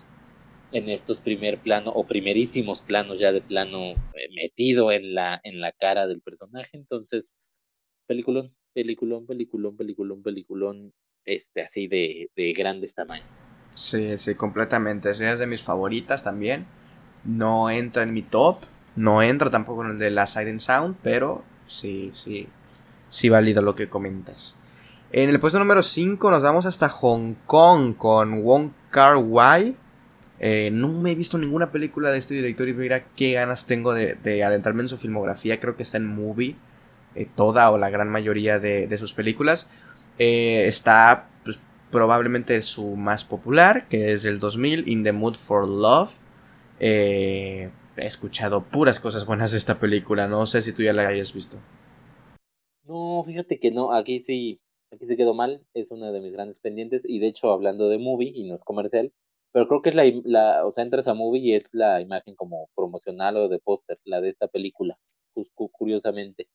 [0.73, 5.61] en estos primer plano o primerísimos planos ya de plano eh, metido en la en
[5.61, 6.71] la cara del personaje.
[6.73, 7.33] Entonces
[8.07, 10.93] peliculón peliculón peliculón peliculón peliculón
[11.25, 13.27] este así de, de grandes tamaños.
[13.75, 15.11] Sí sí completamente.
[15.11, 16.67] Es de mis favoritas también.
[17.25, 18.59] No entra en mi top
[18.99, 22.49] no entra tampoco en el de la Siren Sound pero sí sí
[23.11, 24.57] sí válido lo que comentas.
[25.11, 29.77] En el puesto número 5 nos vamos hasta Hong Kong con Wong Kar Wai
[30.41, 33.93] eh, no me he visto ninguna película de este director y mira qué ganas tengo
[33.93, 35.59] de, adentrarme en su filmografía.
[35.61, 36.57] Creo que está en movie,
[37.15, 39.69] eh, toda o la gran mayoría de, sus películas.
[40.19, 41.59] Eh, está pues,
[41.91, 46.13] probablemente su más popular, que es el 2000, In the Mood for Love.
[46.79, 50.29] he escuchado puras cosas buenas de esta película.
[50.29, 51.59] No sé si tú ya la hayas visto.
[52.85, 53.93] No, fíjate que no.
[53.93, 54.61] Aquí sí,
[54.93, 55.63] aquí se quedó mal.
[55.75, 57.03] Es una de mis grandes pendientes.
[57.05, 59.13] Y de hecho, hablando de movie y no es comercial
[59.53, 62.35] pero creo que es la, la, o sea, entras a movie y es la imagen
[62.37, 64.99] como promocional o de póster, la de esta película,
[65.73, 66.49] curiosamente.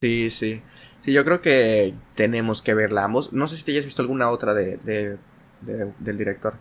[0.00, 0.62] Sí, sí.
[1.00, 3.32] Sí, yo creo que tenemos que verla ambos.
[3.32, 5.18] No sé si te hayas visto alguna otra de, de,
[5.98, 6.54] del director.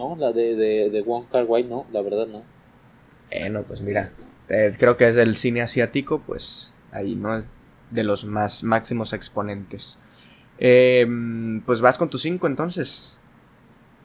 [0.00, 2.46] No, la de, de, de Wong Kar Wai no, la verdad no.
[3.30, 4.12] Bueno, pues mira,
[4.48, 7.44] eh, creo que es el cine asiático, pues ahí, ¿no?
[7.90, 9.96] De los más máximos exponentes.
[10.58, 13.20] Em, pues vas con tu 5 entonces.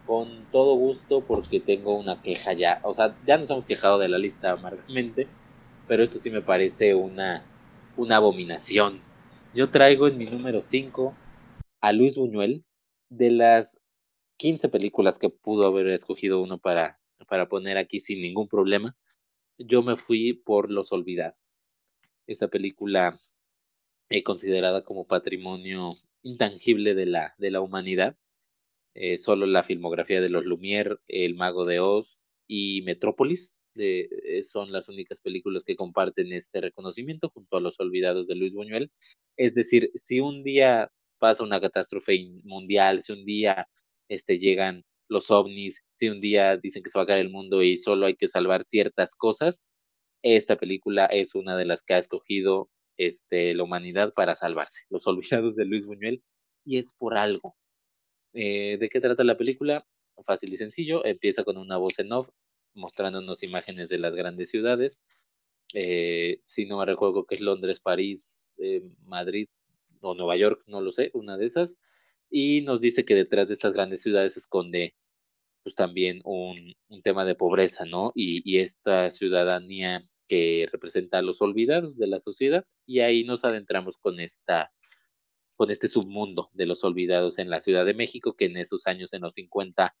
[0.06, 2.80] Con todo gusto porque tengo una queja ya.
[2.82, 5.26] O sea, ya nos hemos quejado de la lista amargamente.
[5.88, 7.44] Pero esto sí me parece una,
[7.96, 9.00] una abominación.
[9.54, 11.14] Yo traigo en mi número 5
[11.80, 12.64] a Luis Buñuel.
[13.08, 13.78] De las
[14.38, 16.98] 15 películas que pudo haber escogido uno para,
[17.28, 18.96] para poner aquí sin ningún problema,
[19.58, 21.38] yo me fui por Los Olvidados.
[22.26, 23.20] Esa película
[24.08, 28.16] eh, considerada como patrimonio intangible de la, de la humanidad.
[28.94, 34.70] Eh, solo la filmografía de los Lumière, El Mago de Oz y Metrópolis eh, son
[34.70, 38.90] las únicas películas que comparten este reconocimiento junto a Los Olvidados de Luis Buñuel.
[39.36, 43.68] Es decir, si un día pasa una catástrofe mundial, si un día
[44.08, 47.62] este, llegan los ovnis, si un día dicen que se va a caer el mundo
[47.62, 49.60] y solo hay que salvar ciertas cosas,
[50.22, 52.70] esta película es una de las que ha escogido
[53.06, 54.82] este, la humanidad para salvarse.
[54.90, 56.22] Los olvidados de Luis Buñuel,
[56.64, 57.56] y es por algo.
[58.32, 59.86] Eh, ¿De qué trata la película?
[60.24, 62.28] Fácil y sencillo, empieza con una voz en off
[62.74, 65.00] mostrándonos imágenes de las grandes ciudades.
[65.74, 69.48] Eh, si no me recuerdo que es Londres, París, eh, Madrid
[70.00, 71.78] o Nueva York, no lo sé, una de esas.
[72.30, 74.94] Y nos dice que detrás de estas grandes ciudades se esconde
[75.62, 76.54] pues también un,
[76.88, 78.12] un tema de pobreza, ¿no?
[78.14, 83.44] Y, y esta ciudadanía que representa a los olvidados de la sociedad y ahí nos
[83.44, 84.72] adentramos con esta
[85.54, 89.12] con este submundo de los olvidados en la Ciudad de México que en esos años
[89.12, 89.94] en los 50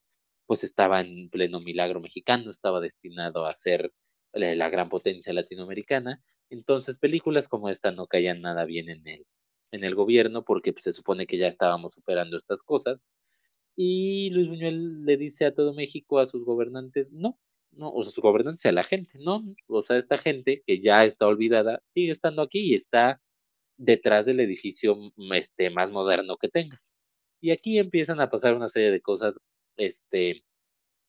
[0.46, 3.92] pues estaba en pleno milagro mexicano, estaba destinado a ser
[4.32, 6.22] la, gran potencia latinoamericana.
[6.50, 9.26] Entonces, películas como esta no caían nada bien en el,
[9.70, 13.00] en el gobierno porque pues, se supone que ya estábamos superando estas cosas.
[13.76, 17.38] Y Luis Buñuel le dice a todo México, a sus gobernantes, no,
[17.72, 19.42] no, o sea, su gobernancia a la gente, ¿no?
[19.68, 23.20] O sea, esta gente que ya está olvidada sigue estando aquí y está
[23.76, 26.92] detrás del edificio mm, este, más moderno que tengas.
[27.40, 29.34] Y aquí empiezan a pasar una serie de cosas
[29.76, 30.44] este,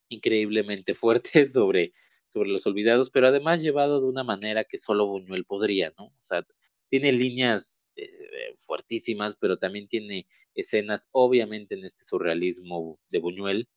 [0.10, 1.94] increíblemente fuertes sobre,
[2.28, 6.06] sobre los olvidados, pero además llevado de una manera que solo Buñuel podría, ¿no?
[6.06, 6.46] O sea,
[6.90, 13.68] tiene líneas eh, fuertísimas, pero también tiene escenas, obviamente en este surrealismo de Buñuel,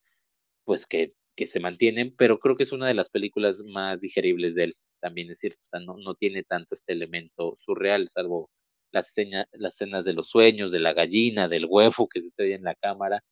[0.64, 4.54] pues que que se mantienen, pero creo que es una de las películas más digeribles
[4.54, 8.50] de él, también es cierto, no, no tiene tanto este elemento surreal, salvo
[8.92, 9.14] las,
[9.52, 12.74] las escenas de los sueños, de la gallina, del huevo que se ve en la
[12.74, 13.22] cámara,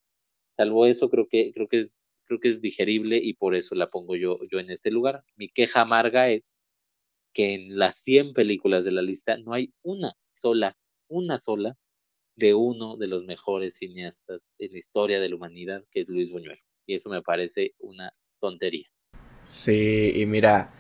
[0.57, 1.97] salvo eso creo que, creo que es,
[2.27, 5.25] creo que es digerible y por eso la pongo yo, yo en este lugar.
[5.37, 6.47] Mi queja amarga es
[7.35, 10.77] que en las 100 películas de la lista no hay una sola,
[11.09, 11.77] una sola
[12.37, 16.31] de uno de los mejores cineastas en la historia de la humanidad, que es Luis
[16.31, 18.11] Buñuel y eso me parece una
[18.41, 18.87] tontería.
[19.43, 20.71] Sí, y mira,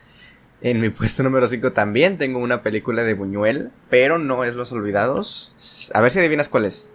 [0.60, 4.72] en mi puesto número 5 también tengo una película de Buñuel, pero no es Los
[4.72, 5.90] Olvidados.
[5.92, 6.92] A ver si adivinas cuál es.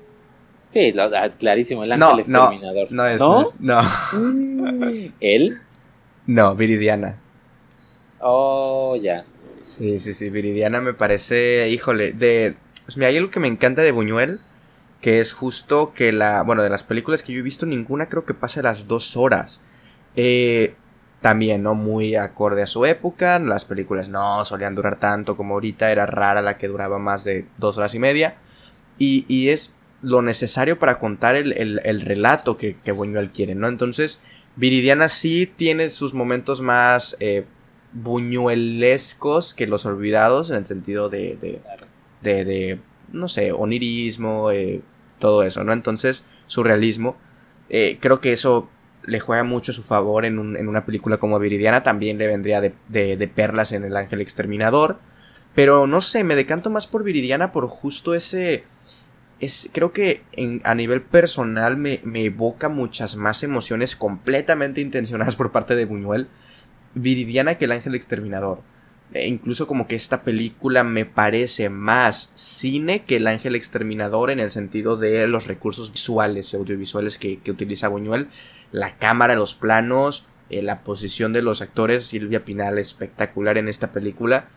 [0.72, 2.92] Sí, ah, clarísimo, el ángel no, exterminador.
[2.92, 3.54] No, es, ¿No?
[3.60, 3.82] no.
[5.20, 5.60] ¿Él?
[6.28, 7.20] No, Viridiana.
[8.20, 9.26] Oh, ya.
[9.60, 12.56] Sí, sí, sí, Viridiana me parece, híjole, de...
[12.86, 14.40] Pues mira, hay algo que me encanta de Buñuel,
[15.02, 18.26] que es justo que la, bueno, de las películas que yo he visto, ninguna creo
[18.26, 19.62] que pase las dos horas.
[20.16, 20.76] Eh,
[21.22, 21.76] también, ¿no?
[21.76, 26.42] Muy acorde a su época, las películas no solían durar tanto como ahorita, era rara
[26.42, 28.38] la que duraba más de dos horas y media.
[28.98, 33.68] Y, y es lo necesario para contar el, el, relato que, que, Buñuel quiere, ¿no?
[33.68, 34.22] Entonces,
[34.56, 37.46] Viridiana sí tiene sus momentos más eh,
[37.92, 41.62] buñuelescos que los olvidados, en el sentido de, de,
[42.22, 42.80] de, de
[43.12, 44.82] no sé, onirismo, eh,
[45.20, 45.74] todo eso, ¿no?
[45.74, 47.18] Entonces, surrealismo.
[47.70, 48.70] Eh, creo que eso
[49.04, 51.84] le juega mucho a su favor en, un, en una película como Viridiana.
[51.84, 55.00] También le vendría de, de, perlas en El Ángel Exterminador.
[55.56, 58.64] Pero no sé, me decanto más por Viridiana por justo ese.
[59.40, 60.24] Es, creo que
[60.64, 66.28] a nivel personal me, me evoca muchas más emociones completamente intencionadas por parte de Buñuel.
[66.94, 68.62] Viridiana que El Ángel Exterminador.
[69.14, 74.40] E incluso como que esta película me parece más cine que El Ángel Exterminador en
[74.40, 78.28] el sentido de los recursos visuales y audiovisuales que, utiliza Buñuel.
[78.72, 83.92] La cámara, los planos, eh, la posición de los actores, Silvia Pinal espectacular en esta
[83.92, 84.48] película.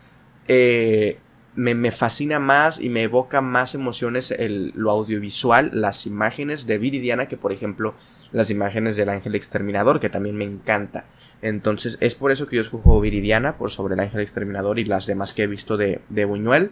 [0.47, 1.17] Eh,
[1.55, 4.33] me, fascina más y me evoca más emociones
[4.75, 7.93] lo audiovisual, las imágenes de Viridiana que por ejemplo
[8.31, 11.05] las imágenes del ángel exterminador, que también me encanta.
[11.43, 15.05] Entonces es por eso que yo escojo Viridiana por sobre el ángel exterminador y las
[15.05, 16.71] demás que he visto de, de Buñuel.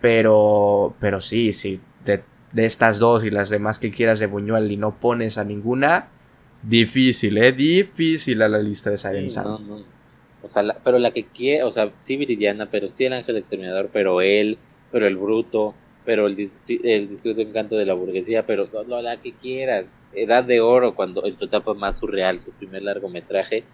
[0.00, 2.22] Pero, pero sí, sí, de,
[2.56, 6.10] estas dos y las demás que quieras de Buñuel y no pones a ninguna,
[6.62, 7.52] difícil, ¿eh?
[7.52, 9.82] Difícil a la lista de Siren no, no.
[10.42, 13.88] O sea, pero la que quiere, o sea, sí Viridiana, pero sí el ángel exterminador,
[13.92, 14.58] pero él,
[14.92, 19.32] pero el bruto, pero el, el discreto encanto de la burguesía, pero no, la que
[19.32, 19.86] quieras.
[20.12, 23.64] Edad de oro, cuando en su etapa más surreal, su primer largometraje,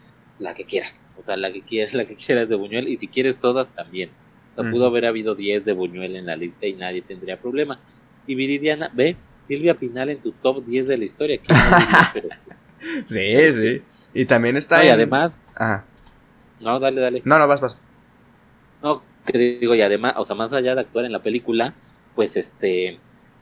[0.41, 1.01] la que quieras.
[1.19, 4.11] O sea, la que quieras, la que quieras de Buñuel, y si quieres todas también.
[4.57, 7.79] O sea, pudo haber habido 10 de Buñuel en la lista y nadie tendría problema.
[8.27, 9.17] Y Viridiana, ve,
[9.47, 11.41] Silvia Pinal en tu top 10 de la historia.
[13.09, 13.83] sí, sí.
[14.13, 14.85] Y también está.
[14.85, 15.33] y además.
[16.59, 17.23] No, dale, dale.
[17.25, 17.79] No, no, vas, vas.
[18.83, 21.75] No, que digo, y además, o sea, más allá de actuar en la película,
[22.15, 22.99] pues este,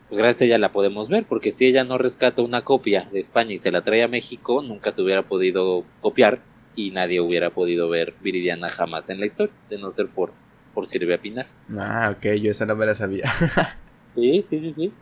[0.09, 3.21] pues gracias a ella la podemos ver, porque si ella no rescata una copia de
[3.21, 6.41] España y se la trae a México, nunca se hubiera podido copiar
[6.79, 10.33] y nadie hubiera podido ver Viridiana jamás en la historia, de no ser por,
[10.73, 11.47] por Silvia Pinar.
[11.77, 13.29] Ah, ok, yo esa no me la sabía.
[14.15, 14.93] sí, sí, sí, sí.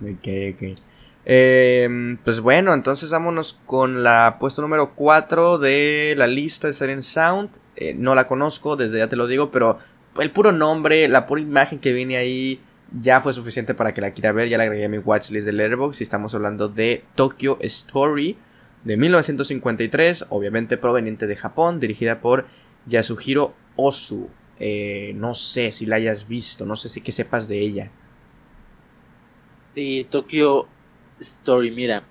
[0.00, 0.78] Ok, ok.
[1.26, 7.02] Em, pues bueno, entonces vámonos con la puesto número 4 de la lista de Siren
[7.02, 7.58] Sound.
[7.76, 9.76] Eh, no la conozco, desde ya te lo digo, pero
[10.18, 12.58] el puro nombre, la pura imagen que viene ahí
[12.98, 14.48] ya fue suficiente para que la quiera ver.
[14.48, 18.38] Ya la agregué a mi watchlist de Letterboxd y estamos hablando de Tokyo Story
[18.84, 22.46] de 1953, obviamente proveniente de Japón, dirigida por
[22.86, 24.28] Yasuhiro Osu.
[24.60, 27.90] Eh, no sé si la hayas visto, no sé si que sepas de ella.
[29.74, 30.66] Sí, Tokyo
[31.20, 32.04] Story, mira,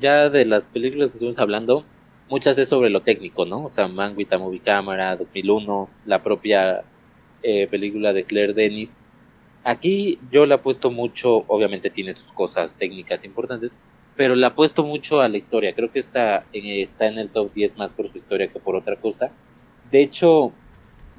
[0.00, 1.84] ya de las películas que estuvimos hablando,
[2.28, 3.64] muchas es sobre lo técnico, ¿no?
[3.64, 6.84] O sea, Manguita Movie Camera, 2001, la propia
[7.42, 8.90] eh, película de Claire Denis.
[9.64, 13.78] Aquí yo le apuesto mucho, obviamente tiene sus cosas técnicas importantes,
[14.16, 15.74] pero le apuesto mucho a la historia.
[15.74, 18.96] Creo que está, está en el top 10 más por su historia que por otra
[18.96, 19.30] cosa.
[19.90, 20.52] De hecho,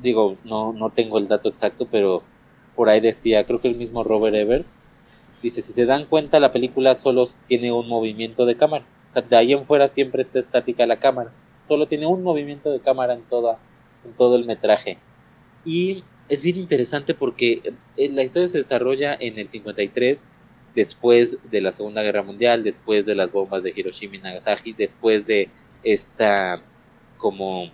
[0.01, 2.23] digo, no, no tengo el dato exacto, pero
[2.75, 4.65] por ahí decía, creo que el mismo Robert Ebert
[5.41, 8.85] Dice, si se dan cuenta, la película solo tiene un movimiento de cámara.
[9.29, 11.31] de ahí en fuera siempre está estática la cámara.
[11.67, 13.59] Solo tiene un movimiento de cámara en, toda,
[14.03, 14.97] en todo el metraje.
[15.63, 17.61] Y es bien interesante porque
[17.97, 20.19] eh, la historia se desarrolla en el 53,
[20.77, 25.25] después de la Segunda Guerra Mundial, después de las bombas de Hiroshima y Nagasaki, después
[25.25, 25.49] de
[25.83, 26.61] esta,
[27.17, 27.71] como,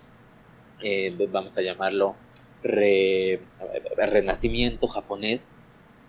[0.82, 2.16] eh, vamos a llamarlo,
[3.97, 5.45] renacimiento japonés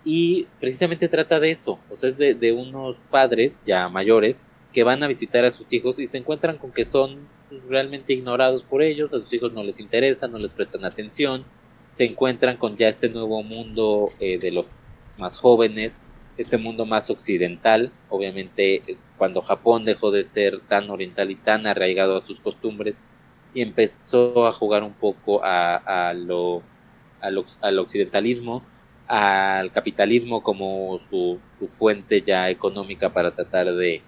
[0.04, 4.38] y precisamente trata de eso, o sea, es de, unos padres ya mayores
[4.72, 7.26] que van a visitar a sus hijos y se encuentran con que son
[7.68, 11.44] realmente ignorados por ellos, a sus hijos no les interesa, no les prestan atención,
[11.96, 14.66] se encuentran con ya este nuevo mundo eh, de los
[15.18, 15.96] más jóvenes,
[16.36, 21.66] este mundo más occidental, obviamente eh, cuando Japón dejó de ser tan oriental y tan
[21.66, 22.96] arraigado a sus costumbres
[23.54, 26.62] y empezó a jugar un poco a, lo,
[27.20, 28.64] al occidentalismo,
[29.06, 31.38] al capitalismo como su,
[31.78, 34.02] fuente ya económica para tratar de,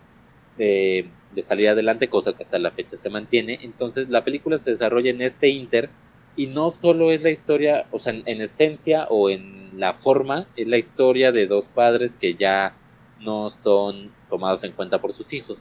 [0.58, 1.08] de,
[1.46, 3.60] salir adelante, cosa que hasta la fecha se mantiene.
[3.62, 5.90] Entonces la película se desarrolla en este inter
[6.36, 10.68] y no solo es la historia, o sea, en esencia o en la forma, es
[10.68, 12.74] la historia de dos padres que ya
[13.20, 15.58] no son tomados en cuenta por sus hijos.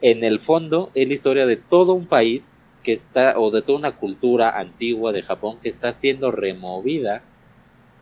[0.00, 2.44] En el fondo es la historia de todo un país
[2.82, 7.22] que está, o de toda una cultura antigua de Japón que está siendo removida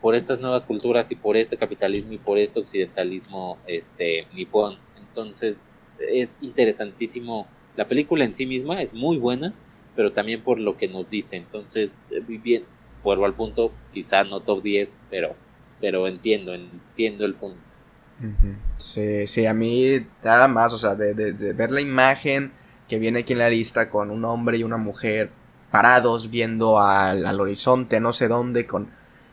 [0.01, 4.79] por estas nuevas culturas y por este capitalismo y por este occidentalismo este nipón.
[4.99, 5.59] Entonces
[5.99, 7.47] es interesantísimo.
[7.77, 9.55] La película en sí misma es muy buena,
[9.97, 11.36] pero también por lo que nos dice.
[11.36, 12.64] Entonces, eh, bien,
[13.03, 15.34] vuelvo al punto, quizá no top 10, pero,
[15.80, 17.59] pero entiendo, entiendo el punto.
[18.76, 21.12] Sí, sí, a mí nada más, o sea, de,
[21.53, 22.53] ver la imagen
[22.88, 25.30] que viene aquí en la lista con un hombre y una mujer
[25.70, 28.88] parados viendo al, al horizonte, no sé dónde, con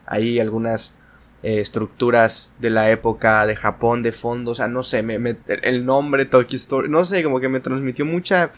[0.05, 0.95] hay algunas
[1.43, 5.85] eh, estructuras de la época de Japón de fondo, o sea, no sé, me, el
[5.85, 8.51] nombre Tokyo Story, no sé, como que me transmitió mucha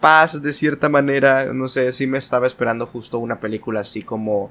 [0.00, 4.50] paz de cierta manera, no sé, sí me estaba esperando justo una película así como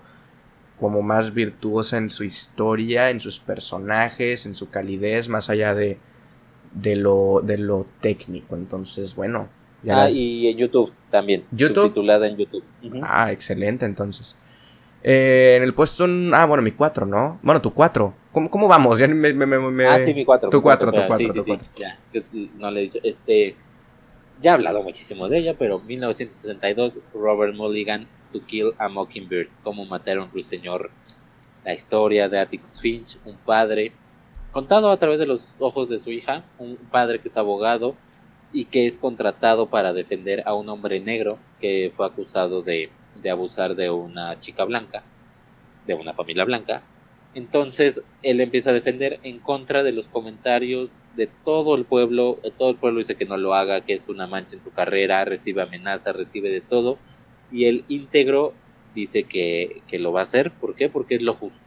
[0.80, 5.98] como más virtuosa en su historia, en sus personajes, en su calidez, más allá de,
[6.74, 8.56] de, lo, de lo técnico.
[8.56, 9.50] Entonces, bueno.
[9.90, 11.44] ah, y en YouTube también.
[11.52, 11.90] YouTube.
[11.90, 12.64] Titulada en YouTube.
[13.02, 14.38] Ah, excelente, entonces.
[15.04, 16.06] Eh, en el puesto.
[16.34, 17.40] Ah, bueno, mi 4, ¿no?
[17.42, 18.14] Bueno, tu 4.
[18.32, 19.00] ¿Cómo, ¿Cómo, vamos?
[19.00, 20.50] Ya me, me, me, Ah, sí, mi 4.
[20.50, 21.68] Tu 4, tu 4, tu 4.
[21.78, 21.98] ya,
[22.58, 23.00] no le he dicho.
[23.04, 23.56] Este.
[24.42, 29.50] Ya he hablado muchísimo de ella, pero 1962, Robert Mulligan, To Kill a Mockingbird.
[29.64, 30.92] Cómo matar a un ruiseñor.
[31.66, 33.92] La historia de Atticus Finch, un padre.
[34.52, 36.44] Contado a través de los ojos de su hija.
[36.58, 37.96] Un padre que es abogado.
[38.52, 42.90] y que es contratado para defender a un hombre negro que fue acusado de,
[43.22, 45.04] de abusar de una chica blanca,
[45.86, 46.82] de una familia blanca.
[47.36, 50.90] Entonces él empieza a defender en contra de los comentarios
[51.20, 52.40] de todo el pueblo.
[52.58, 55.24] Todo el pueblo dice que no lo haga, que es una mancha en su carrera,
[55.26, 56.98] recibe amenazas, recibe de todo.
[57.52, 58.54] Y el íntegro
[58.96, 60.52] dice que, que lo va a hacer.
[60.52, 60.90] ¿Por qué?
[60.90, 61.60] Porque es lo justo.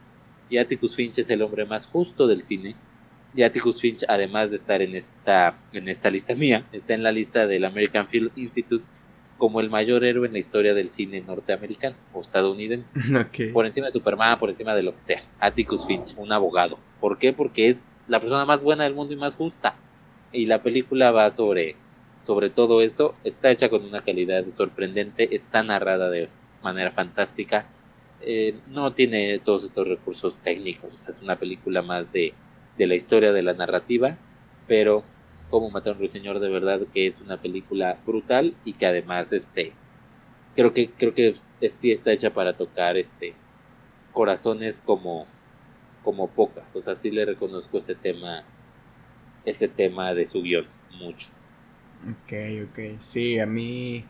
[0.50, 2.74] Y Atticus Finch es el hombre más justo del cine
[3.34, 7.12] y Atticus Finch, además de estar en esta, en esta lista mía, está en la
[7.12, 8.84] lista del American Film Institute
[9.38, 12.86] como el mayor héroe en la historia del cine norteamericano o estadounidense.
[13.52, 15.22] Por encima de Superman, por encima de lo que sea.
[15.40, 16.78] Atticus Finch, un abogado.
[17.00, 17.32] ¿Por qué?
[17.32, 19.74] Porque es la persona más buena del mundo y más justa.
[20.32, 21.76] Y la película va sobre,
[22.20, 23.14] sobre todo eso.
[23.24, 25.34] Está hecha con una calidad sorprendente.
[25.34, 26.28] Está narrada de
[26.62, 27.66] manera fantástica.
[28.20, 31.08] Eh, no tiene todos estos recursos técnicos.
[31.08, 32.34] es una película más de
[32.76, 34.16] de la historia de la narrativa,
[34.66, 35.02] pero
[35.50, 39.32] como matar a un ruiseñor de verdad que es una película brutal y que además
[39.32, 39.72] este
[40.56, 41.36] creo que creo que
[41.80, 43.34] sí está hecha para tocar este
[44.12, 45.26] corazones como
[46.02, 48.44] como pocas, o sea, sí le reconozco ese tema
[49.44, 50.66] ese tema de su guion
[50.98, 51.28] mucho.
[52.08, 52.32] Ok,
[52.70, 54.04] ok, sí, a mí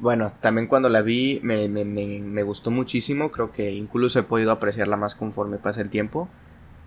[0.00, 4.22] bueno, también cuando la vi me, me, me, me gustó muchísimo, creo que incluso he
[4.22, 6.28] podido apreciarla más conforme pasa el tiempo.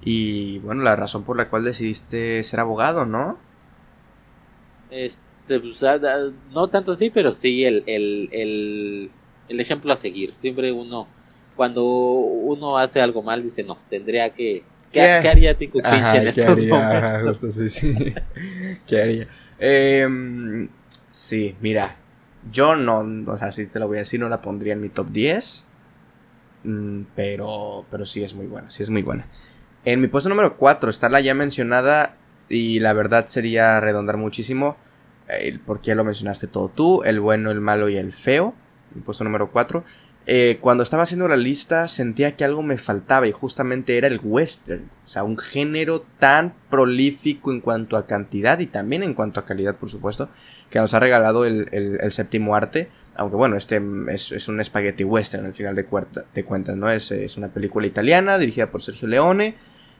[0.03, 3.38] Y bueno, la razón por la cual decidiste ser abogado, ¿no?
[4.89, 5.80] Este, pues,
[6.51, 9.11] no tanto así, pero sí el, el, el,
[9.47, 10.34] el, ejemplo a seguir.
[10.39, 11.07] Siempre uno,
[11.55, 14.63] cuando uno hace algo mal, dice, no, tendría que...
[14.91, 17.21] ¿Qué, ¿qué, haría Tico en ¿qué haría?
[17.25, 18.13] justo, sí, sí.
[18.87, 19.27] ¿Qué haría?
[19.57, 20.07] Eh,
[21.09, 21.95] sí, mira,
[22.51, 24.89] yo no, o sea, si te lo voy a decir, no la pondría en mi
[24.89, 25.65] top 10.
[26.63, 29.27] Mm, pero, pero sí es muy buena, sí es muy buena.
[29.85, 32.15] En mi puesto número 4 está la ya mencionada
[32.49, 34.77] y la verdad sería redondar muchísimo,
[35.27, 38.53] eh, porque ya lo mencionaste todo tú, el bueno, el malo y el feo,
[38.93, 39.83] mi puesto número 4.
[40.26, 44.21] Eh, cuando estaba haciendo la lista sentía que algo me faltaba y justamente era el
[44.24, 49.41] western, o sea, un género tan prolífico en cuanto a cantidad y también en cuanto
[49.41, 50.30] a calidad, por supuesto,
[50.69, 55.53] que nos ha regalado el, séptimo arte, aunque bueno, este es, un spaghetti western al
[55.53, 55.86] final de,
[56.34, 56.89] de cuentas, ¿no?
[56.89, 59.55] Es, es una película italiana dirigida por Sergio Leone,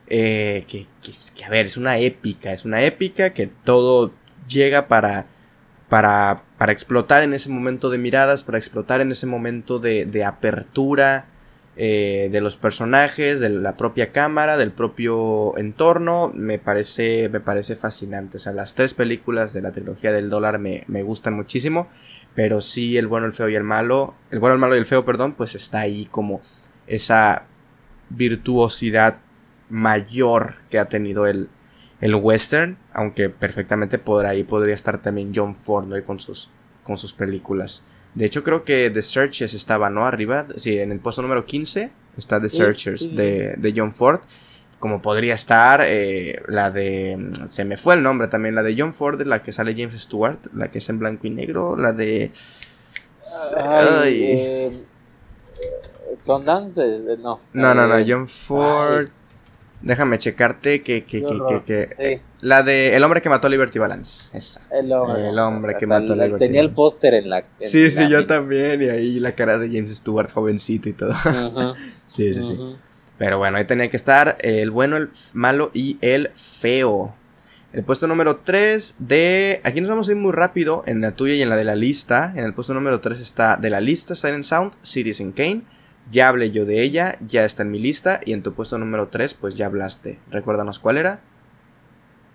[0.06, 0.86] eh, que,
[1.34, 4.14] que, a ver, es una épica, es una épica que todo
[4.48, 5.26] llega para,
[5.88, 10.24] para, para explotar en ese momento de miradas, para explotar en ese momento de, de
[10.24, 11.26] apertura
[11.76, 17.74] eh, de los personajes, de la propia cámara, del propio entorno, me parece, me parece
[17.74, 18.36] fascinante.
[18.36, 21.88] O sea, las tres películas de la trilogía del dólar me, me gustan muchísimo,
[22.34, 24.86] pero sí el bueno, el feo y el malo, el bueno, el malo y el
[24.86, 26.40] feo, perdón, pues está ahí como
[26.86, 27.44] esa
[28.08, 29.18] virtuosidad
[29.68, 31.48] mayor que ha tenido el,
[32.04, 36.50] el western, aunque perfectamente por ahí podría estar también John Ford con, sus,
[36.82, 37.82] con sus películas.
[38.12, 40.04] De hecho, creo que The Searchers estaba, ¿no?
[40.04, 44.20] Arriba, sí, en el puesto número 15 está The Searchers de, de, John Ford.
[44.78, 47.30] Como podría estar eh, la de.
[47.48, 50.40] Se me fue el nombre también, la de John Ford, la que sale James Stewart,
[50.52, 52.30] la que es en blanco y negro, la de.
[53.56, 54.84] Ay, eh,
[56.22, 57.40] Sundance, eh, no.
[57.54, 59.08] No, no, no, John Ford.
[59.84, 64.36] Déjame checarte que, que, que, que, La de El hombre que mató a Liberty Balance.
[64.36, 64.62] Esa.
[64.72, 67.44] El hombre, que mató a Liberty Tenía el póster en la.
[67.58, 68.80] sí, sí, yo también.
[68.80, 71.14] Y ahí la cara de James Stewart, jovencito y todo.
[72.06, 72.58] sí, sí, sí.
[73.18, 77.14] Pero bueno, ahí tenía que estar el bueno, el malo y el feo.
[77.74, 79.60] El puesto número 3 de...
[79.64, 81.74] Aquí nos vamos a ir muy rápido en la tuya y en la de la
[81.74, 82.32] lista.
[82.36, 85.62] En el puesto número 3 está de la lista Silent Sound, Citizen Kane.
[86.10, 89.08] Ya hablé yo de ella, ya está en mi lista y en tu puesto número
[89.08, 90.18] 3 pues ya hablaste.
[90.30, 91.20] Recuérdanos cuál era.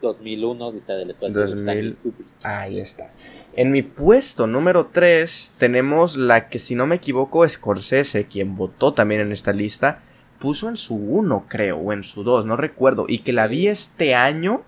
[0.01, 1.39] 2001, dice del espacio.
[1.39, 1.97] 2000.
[2.43, 3.11] Ahí está.
[3.53, 8.93] En mi puesto número 3 tenemos la que si no me equivoco Scorsese, quien votó
[8.93, 10.01] también en esta lista,
[10.39, 13.67] puso en su 1 creo, o en su 2, no recuerdo, y que la vi
[13.67, 14.63] este año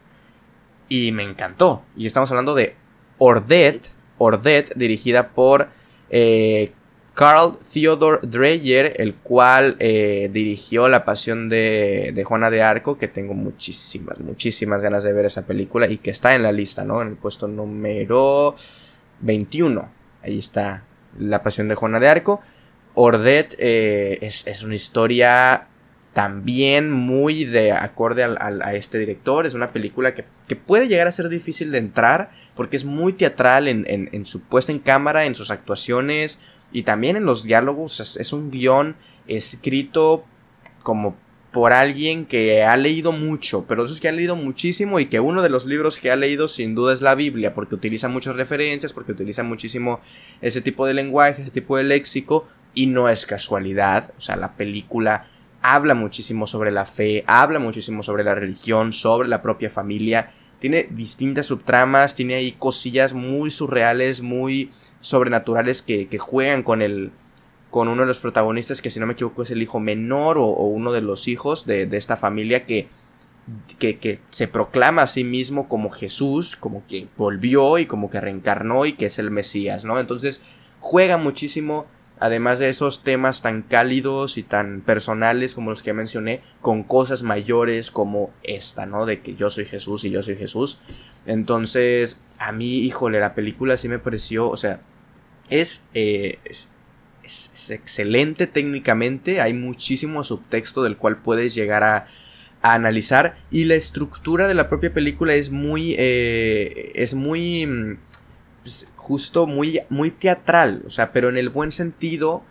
[0.90, 1.84] y me encantó.
[1.96, 2.76] Y estamos hablando de
[3.18, 5.70] Ordet, Ordet dirigida por
[6.10, 6.74] eh,
[7.22, 13.08] Carl Theodor Dreyer, el cual eh, dirigió La Pasión de, de, Juana de Arco, que
[13.08, 17.00] tengo muchísimas, muchísimas ganas de ver esa película y que está en la lista, ¿no?
[17.00, 18.56] En el puesto número
[19.20, 19.88] 21.
[20.24, 20.84] Ahí está
[21.20, 22.42] La Pasión de Juana de Arco.
[22.96, 25.68] Ordet eh, es, una historia
[26.14, 29.46] también muy de acorde a este director.
[29.46, 33.68] Es una película que, puede llegar a ser difícil de entrar porque es muy teatral
[33.68, 36.40] en su puesta en cámara, en sus actuaciones
[36.72, 38.96] y también en los diálogos es, un guion
[39.28, 40.24] escrito
[40.84, 41.16] como
[41.52, 45.20] por alguien que ha leído mucho, pero eso es que ha leído muchísimo y que
[45.20, 48.38] uno de los libros que ha leído sin duda es la Biblia, porque utiliza muchas
[48.38, 50.00] referencias, porque utiliza muchísimo
[50.42, 54.54] ese tipo de lenguaje, ese tipo de léxico, y no es casualidad, o sea, la
[54.54, 55.28] película
[55.62, 60.88] habla muchísimo sobre la fe, habla muchísimo sobre la religión, sobre la propia familia, tiene
[60.92, 64.70] distintas subtramas, tiene ahí cosillas muy surreales, muy
[65.02, 67.12] sobrenaturales que, que juegan con el
[67.72, 70.46] con uno de los protagonistas que si no me equivoco es el hijo menor o,
[70.46, 72.88] uno de los hijos de, esta familia que,
[73.80, 78.86] que, se proclama a sí mismo como Jesús, como que volvió y como que reencarnó
[78.86, 80.00] y que es el Mesías, ¿no?
[80.00, 80.42] Entonces
[80.82, 81.88] juega muchísimo,
[82.20, 87.24] además de esos temas tan cálidos y tan personales como los que mencioné, con cosas
[87.24, 89.06] mayores como esta, ¿no?
[89.06, 90.78] De que yo soy Jesús y yo soy Jesús.
[91.26, 94.82] Entonces, a mí, híjole, la película sí me pareció, o sea,
[95.52, 96.72] es, eh, es
[97.24, 102.06] es, excelente técnicamente, hay muchísimo subtexto del cual puedes llegar a,
[102.64, 107.98] analizar y la estructura de la propia película es muy, eh, es muy, mm,
[108.62, 112.44] pues, justo muy, muy teatral, o sea, pero en el buen sentido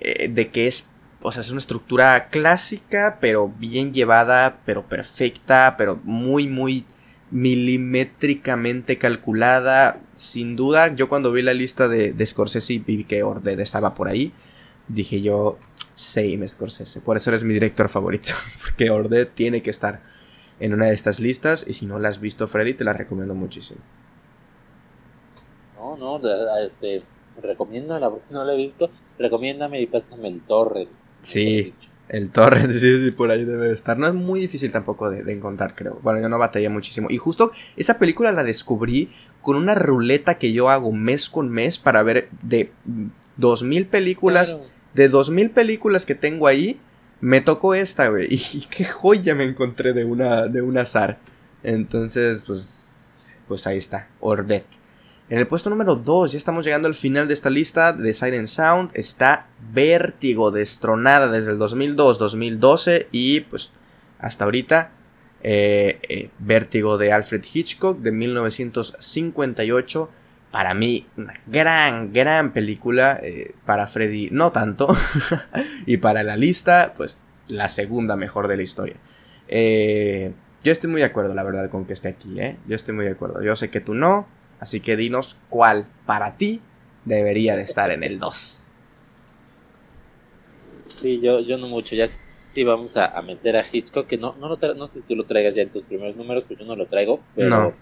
[0.00, 0.90] eh, de que es,
[1.22, 6.84] o sea, es una estructura clásica, pero bien llevada, pero perfecta, pero muy, muy
[7.30, 9.98] milimétricamente calculada.
[10.14, 13.94] Sin duda, yo cuando vi la lista de, de Scorsese y vi que Orded estaba
[13.94, 14.32] por ahí,
[14.88, 15.58] dije yo,
[15.94, 17.00] same Scorsese.
[17.00, 18.32] Por eso eres mi director favorito.
[18.64, 20.02] Porque Orded tiene que estar
[20.60, 21.64] en una de estas listas.
[21.66, 23.80] Y si no la has visto, Freddy, te la recomiendo muchísimo.
[25.78, 26.20] No, no,
[26.58, 27.02] este,
[27.40, 28.90] recomiendo, la porque no la he visto.
[29.18, 30.88] Recomiéndame y pásame el Torres.
[31.22, 31.74] Sí.
[32.08, 33.98] El torrent, sí, sí, por ahí debe estar.
[33.98, 36.00] No es muy difícil tampoco de, encontrar, creo.
[36.02, 37.08] Bueno, yo no batallé muchísimo.
[37.10, 39.10] Y justo esa película la descubrí
[39.42, 42.72] con una ruleta que yo hago mes con mes para ver de
[43.36, 44.58] dos mil películas.
[44.94, 46.78] De dos mil películas que tengo ahí,
[47.20, 48.28] me tocó esta, güey.
[48.30, 51.18] Y, qué joya me encontré de una, de un azar.
[51.62, 54.66] Entonces, pues, pues ahí está, Ordet.
[55.30, 58.46] En el puesto número 2, ya estamos llegando al final de esta lista de Siren
[58.46, 63.72] Sound, está Vértigo, destronada desde el 2002-2012 y pues
[64.18, 64.90] hasta ahorita
[65.46, 70.10] eh, eh, Vértigo de Alfred Hitchcock de 1958.
[70.50, 73.20] Para mí, una gran, gran película.
[73.22, 74.88] Eh, para Freddy, no tanto.
[75.86, 78.96] y para la lista, pues la segunda mejor de la historia.
[79.46, 82.36] yo estoy muy de acuerdo, la verdad, con que esté aquí.
[82.66, 83.42] Yo estoy muy de acuerdo.
[83.42, 84.26] Yo sé que tú no.
[84.60, 86.62] Así que dinos cuál para ti
[87.04, 88.63] debería de estar en el 2.
[91.04, 92.06] Sí, yo, yo no mucho, ya
[92.54, 95.24] sí vamos a, meter a Hitchcock, que no, no, lo no sé si tú lo
[95.24, 97.74] traigas ya en tus primeros números, pues yo no lo traigo, pero,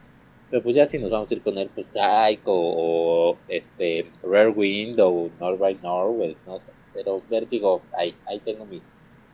[0.51, 4.49] pero pues ya si nos vamos a ir con él, pues Psycho o este Rare
[4.49, 8.83] Wind o Norway Norway, no sé, pero Vértigo, ahí, ahí tengo mis,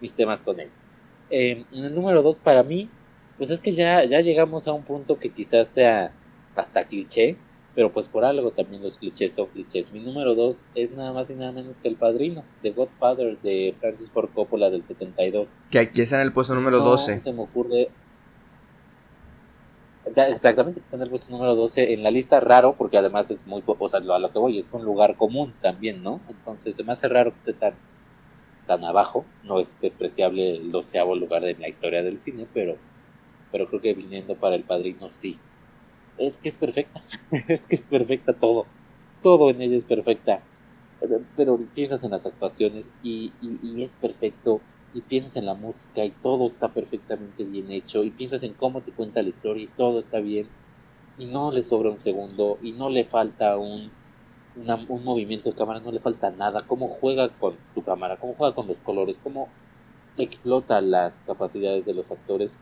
[0.02, 0.68] mis temas con él.
[1.30, 2.90] Eh, en el número 2 para mí,
[3.38, 6.12] pues es que ya, ya llegamos a un punto que quizás sea
[6.54, 7.36] hasta cliché,
[7.78, 9.92] pero pues por algo también los clichés son clichés.
[9.92, 13.72] Mi número dos es nada más y nada menos que El Padrino, The Godfather de
[13.78, 15.46] Francis Ford Coppola del 72.
[15.70, 17.20] Que aquí está en el puesto número 12.
[17.20, 17.88] se me ocurre...
[20.06, 23.62] Exactamente, está en el puesto número 12 en la lista raro, porque además es muy,
[23.64, 26.20] o sea, a lo que voy, es un lugar común también, ¿no?
[26.28, 27.74] Entonces se me hace raro que esté tan,
[28.66, 32.74] tan abajo, no es despreciable el doceavo lugar de la historia del cine, pero,
[33.52, 35.38] pero creo que viniendo para el padrino sí,
[36.18, 37.02] es que es perfecta,
[37.48, 38.66] es que es perfecta todo,
[39.22, 40.42] todo en ella es perfecta,
[41.36, 44.60] pero piensas en las actuaciones y, y, es perfecto,
[44.94, 48.82] y piensas en la música y todo está perfectamente bien hecho, y piensas en cómo
[48.82, 50.48] te cuenta la historia y todo está bien,
[51.18, 53.92] y no le sobra un segundo, y no le falta un,
[54.54, 58.54] un movimiento de cámara, no le falta nada, cómo juega con tu cámara, cómo juega
[58.54, 59.48] con los colores, cómo
[60.16, 62.52] explota las capacidades de los actores.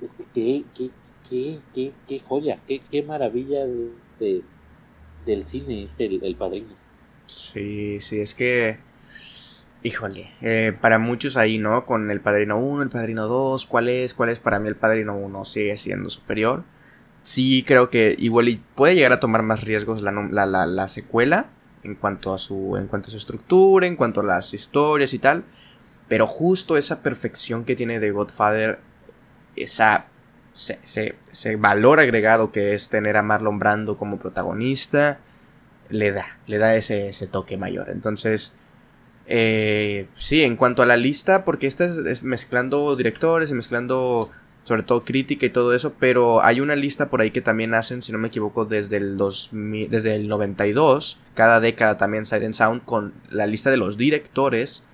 [0.00, 0.92] Es que, qué,
[1.28, 4.42] qué, qué joya, qué, qué maravilla de,
[5.26, 6.74] del cine es el, padrino.
[7.26, 8.78] Sí, sí, es que.
[9.82, 11.84] Híjole, eh, para muchos ahí, ¿no?
[11.84, 14.14] Con el Padrino 1, el Padrino 2, ¿cuál es?
[14.14, 14.40] ¿Cuál es?
[14.40, 16.64] Para mí el Padrino 1 sigue siendo superior.
[17.20, 21.50] Sí, creo que igual puede llegar a tomar más riesgos la, la, la, la, secuela
[21.82, 25.18] en cuanto, a su, en cuanto a su estructura, en cuanto a las historias y
[25.18, 25.44] tal.
[26.08, 28.78] Pero justo esa perfección que tiene de Godfather,
[29.54, 30.06] esa
[30.54, 35.18] ese, valor agregado que es tener a Marlon Brando como protagonista,
[35.88, 37.90] le da, le da ese, toque mayor.
[37.90, 38.54] Entonces,
[39.26, 44.30] eh, sí, en cuanto a la lista, porque esta es, mezclando directores y mezclando
[44.62, 48.00] sobre todo crítica y todo eso, pero hay una lista por ahí que también hacen,
[48.00, 52.82] si no me equivoco, desde el, 2000, desde el 92, cada década también Siren Sound,
[52.84, 54.84] con la lista de los directores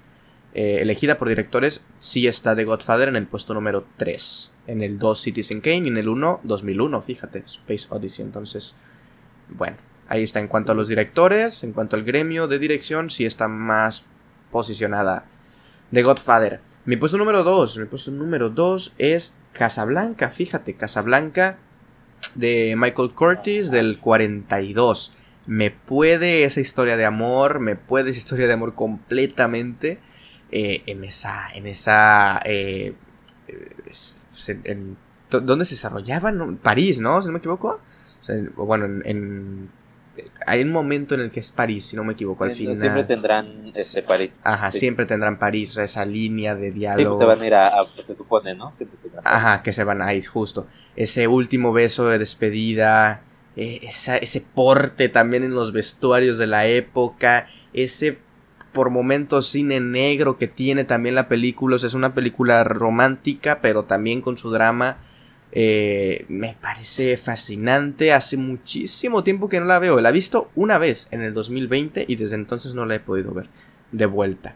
[0.55, 4.53] eh, elegida por directores, sí está The Godfather en el puesto número 3.
[4.67, 8.25] En el 2 Citizen Kane y en el 1 2001, fíjate, Space Odyssey.
[8.25, 8.77] Entonces,
[9.49, 9.77] bueno,
[10.09, 10.41] ahí está.
[10.41, 14.05] En cuanto a los directores, en cuanto al gremio de dirección, sí está más
[14.51, 15.27] posicionada
[15.93, 16.61] The Godfather.
[16.85, 21.59] Mi puesto número 2, mi puesto número 2 es Casablanca, fíjate, Casablanca
[22.35, 25.13] de Michael Curtis del 42.
[25.47, 29.99] Me puede esa historia de amor, me puede esa historia de amor completamente.
[30.53, 32.95] Eh, en esa, en esa, eh,
[35.31, 36.33] ¿dónde se desarrollaba?
[36.63, 37.21] París, ¿no?
[37.23, 37.81] Si no me equivoco.
[38.57, 39.71] O bueno, en,
[40.47, 42.81] hay un momento en el que es París, si no me equivoco, al final.
[42.81, 44.33] Siempre tendrán este París.
[44.43, 47.19] Ajá, siempre tendrán París, o sea, esa línea de diálogo.
[47.19, 48.73] Siempre se van a ir a, se supone, ¿no?
[49.25, 50.67] Ajá, que se van a ir, justo.
[50.97, 53.23] Ese último beso de despedida,
[53.57, 58.19] eh, ese porte también en los vestuarios de la época, ese
[58.73, 61.77] por momentos cine negro que tiene también la película.
[61.77, 64.99] O sea, es una película romántica, pero también con su drama.
[65.53, 68.13] Eh, me parece fascinante.
[68.13, 70.01] Hace muchísimo tiempo que no la veo.
[70.01, 73.33] La he visto una vez en el 2020 y desde entonces no la he podido
[73.33, 73.49] ver
[73.93, 74.55] de vuelta.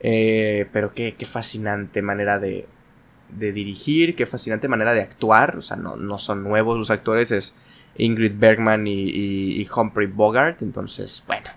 [0.00, 2.66] Eh, pero qué, qué, fascinante manera de,
[3.28, 5.56] de, dirigir, qué fascinante manera de actuar.
[5.56, 7.54] O sea, no, no son nuevos los actores, es
[7.96, 10.62] Ingrid Bergman y, y Humphrey Bogart.
[10.62, 11.48] Entonces, bueno,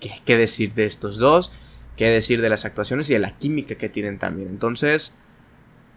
[0.00, 1.52] qué, decir de estos dos,
[1.96, 4.48] qué decir de las actuaciones y de la química que tienen también.
[4.48, 5.14] Entonces,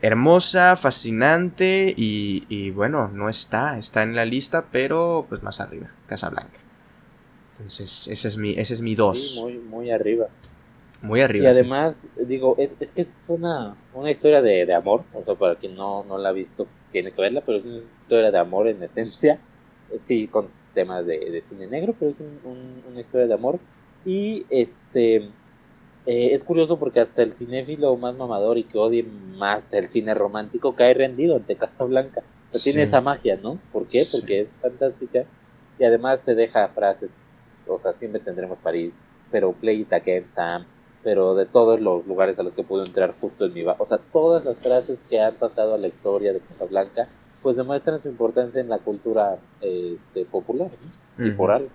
[0.01, 6.59] hermosa, fascinante y, bueno, no está, está en la lista, pero pues más arriba, Casablanca.
[7.53, 9.37] Entonces, ese es mi, ese es mi dos.
[9.41, 10.27] muy, muy arriba.
[11.01, 11.45] Muy arriba.
[11.45, 15.55] Y además, digo, es, es, que es una, una historia de, amor, o sea, para
[15.55, 18.67] quien no, no la ha visto, tiene que verla, pero es una historia de amor
[18.67, 19.37] en esencia,
[20.05, 22.17] sí, con temas de, cine negro, pero es
[22.89, 23.59] una historia de amor
[24.05, 25.29] y este
[26.05, 30.13] eh, es curioso porque hasta el cinéfilo más mamador y que odie más el cine
[30.13, 32.23] romántico cae rendido ante Casablanca.
[32.53, 33.57] O tiene esa magia, ¿no?
[33.71, 34.03] ¿Por qué?
[34.11, 35.23] Porque es fantástica
[35.79, 37.09] y además te deja frases.
[37.67, 38.91] O sea, siempre tendremos París,
[39.31, 40.65] pero Play It Again, Sam,
[41.03, 43.63] pero de todos los lugares a los que puedo entrar justo en mi...
[43.63, 47.07] O sea, todas las frases que han pasado a la historia de Casablanca,
[47.41, 49.97] pues demuestran su importancia en la cultura eh,
[50.29, 50.69] popular
[51.17, 51.69] y por algo.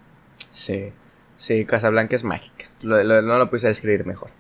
[0.53, 0.93] Sí.
[1.39, 2.67] Sí, Casablanca es mágica.
[2.83, 4.31] no lo puse a describir mejor.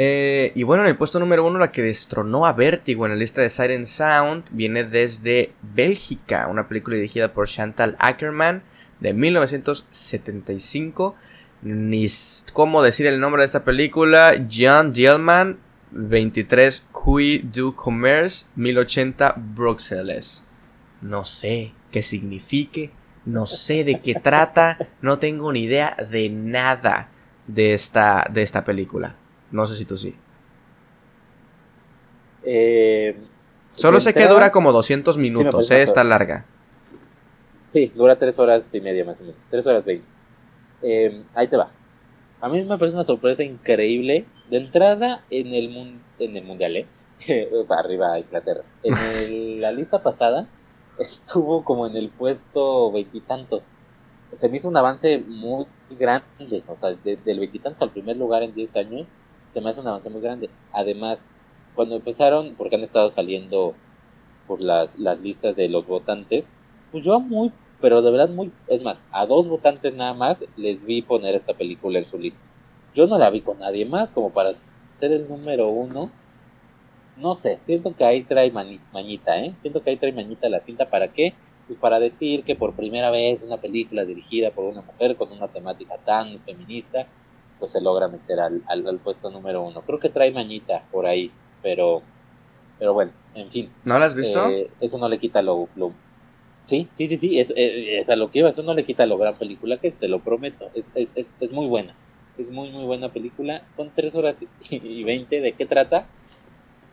[0.00, 3.18] Eh, y bueno, en el puesto número uno, la que destronó a Vertigo en la
[3.18, 8.62] lista de Siren Sound viene desde Bélgica, una película dirigida por Chantal Ackerman
[9.00, 11.16] de 1975.
[11.62, 12.06] Ni
[12.52, 14.34] cómo decir el nombre de esta película.
[14.48, 15.58] John Dielman,
[15.90, 20.44] 23 Cui du Commerce, 1080 Bruxelles.
[21.00, 22.92] No sé qué signifique,
[23.28, 27.10] no sé de qué trata, no tengo ni idea de nada
[27.46, 29.16] de esta, de esta película.
[29.50, 30.14] No sé si tú sí.
[32.42, 33.16] Eh,
[33.72, 35.82] Solo sé que dura como 200 minutos, ¿eh?
[35.82, 36.46] Está larga.
[37.70, 39.36] Sí, dura 3 horas y media más o menos.
[39.50, 40.06] 3 horas 20.
[40.82, 41.70] Eh, ahí te va.
[42.40, 44.24] A mí me parece una sorpresa increíble.
[44.48, 46.86] De entrada en el, en el mundial, ¿eh?
[47.68, 48.62] Arriba Inglaterra.
[48.82, 50.48] En la lista pasada
[50.98, 53.62] estuvo como en el puesto veintitantos.
[54.38, 58.54] Se me hizo un avance muy grande, o sea, del veintitantos al primer lugar en
[58.54, 59.06] 10 años,
[59.54, 60.50] se me hace un avance muy grande.
[60.72, 61.18] Además,
[61.74, 63.74] cuando empezaron, porque han estado saliendo
[64.46, 66.44] por las, las listas de los votantes,
[66.92, 70.84] pues yo muy, pero de verdad muy, es más, a dos votantes nada más les
[70.84, 72.40] vi poner esta película en su lista.
[72.94, 74.52] Yo no la vi con nadie más como para
[74.98, 76.10] ser el número uno
[77.18, 79.52] no sé, siento que ahí trae mañita, ¿eh?
[79.60, 81.34] Siento que ahí trae mañita la cinta, ¿para qué?
[81.66, 85.48] Pues para decir que por primera vez una película dirigida por una mujer con una
[85.48, 87.06] temática tan feminista,
[87.58, 89.82] pues se logra meter al, al, puesto número uno.
[89.82, 91.30] Creo que trae mañita por ahí,
[91.62, 92.02] pero,
[92.78, 93.70] pero bueno, en fin.
[93.84, 94.48] ¿No la has visto?
[94.48, 95.68] Eh, eso no le quita lo,
[96.66, 99.16] Sí, sí, sí, sí, es, es, a lo que iba, eso no le quita lo
[99.16, 101.94] gran película que es, te lo prometo, es, es, es muy buena,
[102.36, 104.36] es muy, muy buena película, son tres horas
[104.68, 106.06] y veinte, ¿de qué trata?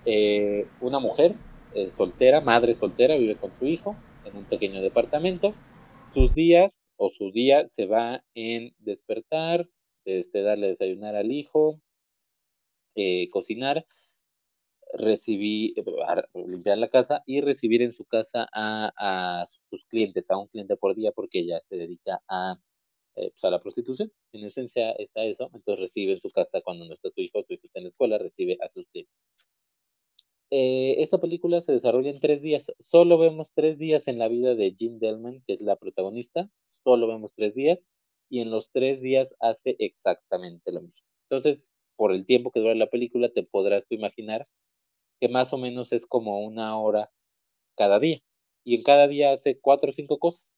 [0.06, 1.36] Eh, una mujer
[1.74, 5.56] eh, soltera, madre soltera, vive con su hijo en un pequeño departamento.
[6.14, 9.68] Sus días o su día se va en despertar,
[10.06, 11.82] este, darle desayunar al hijo,
[12.96, 13.86] eh, cocinar,
[14.94, 15.74] recibir,
[16.34, 20.96] limpiar la casa y recibir en su casa a, sus clientes, a un cliente por
[20.96, 22.56] día, porque ella se dedica a,
[23.14, 24.12] pues, a la prostitución.
[24.34, 25.50] En esencia está eso.
[25.54, 27.90] Entonces recibe en su casa cuando no está su hijo, su hijo está en la
[27.90, 29.16] escuela, recibe a sus clientes.
[30.58, 32.72] Eh, esta película se desarrolla en tres días.
[32.80, 36.50] Solo vemos tres días en la vida de Jean Delman, que es la protagonista.
[36.86, 37.80] Solo vemos tres días.
[38.30, 41.02] Y en los tres días hace exactamente lo mismo.
[41.30, 41.68] Entonces,
[41.98, 44.48] por el tiempo que dura la película, te podrás imaginar
[45.20, 47.12] que más o menos es como una hora
[47.76, 48.22] cada día.
[48.64, 50.54] Y en cada día hace cuatro o cinco cosas.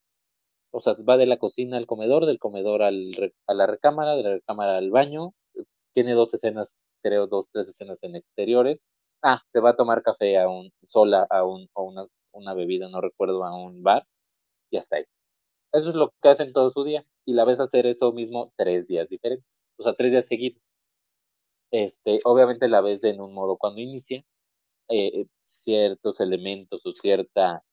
[0.72, 4.22] O sea, va de la cocina al comedor, del comedor al, a la recámara, de
[4.22, 5.34] la recámara al baño.
[5.94, 8.80] Tiene dos escenas, creo, dos, tres escenas en exteriores.
[9.22, 12.88] Ah, te va a tomar café a un, sola a un, o una, una bebida,
[12.90, 14.06] no recuerdo, a un bar.
[14.72, 15.06] Y hasta ahí.
[15.74, 17.06] Eso es lo que hacen todo su día.
[17.26, 19.48] Y la ves hacer eso mismo tres días diferentes.
[19.78, 20.62] O sea, tres días seguidos.
[21.72, 24.24] Este, obviamente la ves en un modo cuando inicia,
[24.90, 27.64] eh, ciertos elementos o cierta,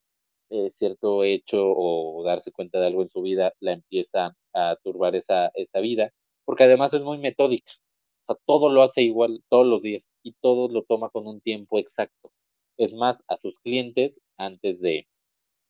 [0.51, 5.17] eh, cierto hecho o darse cuenta de algo en su vida la empieza a turbar
[5.17, 6.13] esa, esa vida,
[6.45, 7.73] porque además es muy metódica.
[8.27, 11.41] O sea, todo lo hace igual todos los días y todo lo toma con un
[11.43, 12.33] tiempo exacto.
[12.79, 15.09] Es más, a sus clientes, antes de,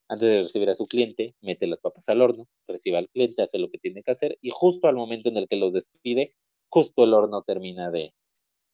[0.09, 3.59] antes de recibir a su cliente, mete las papas al horno, recibe al cliente, hace
[3.59, 6.35] lo que tiene que hacer y justo al momento en el que los despide,
[6.71, 8.15] justo el horno termina de,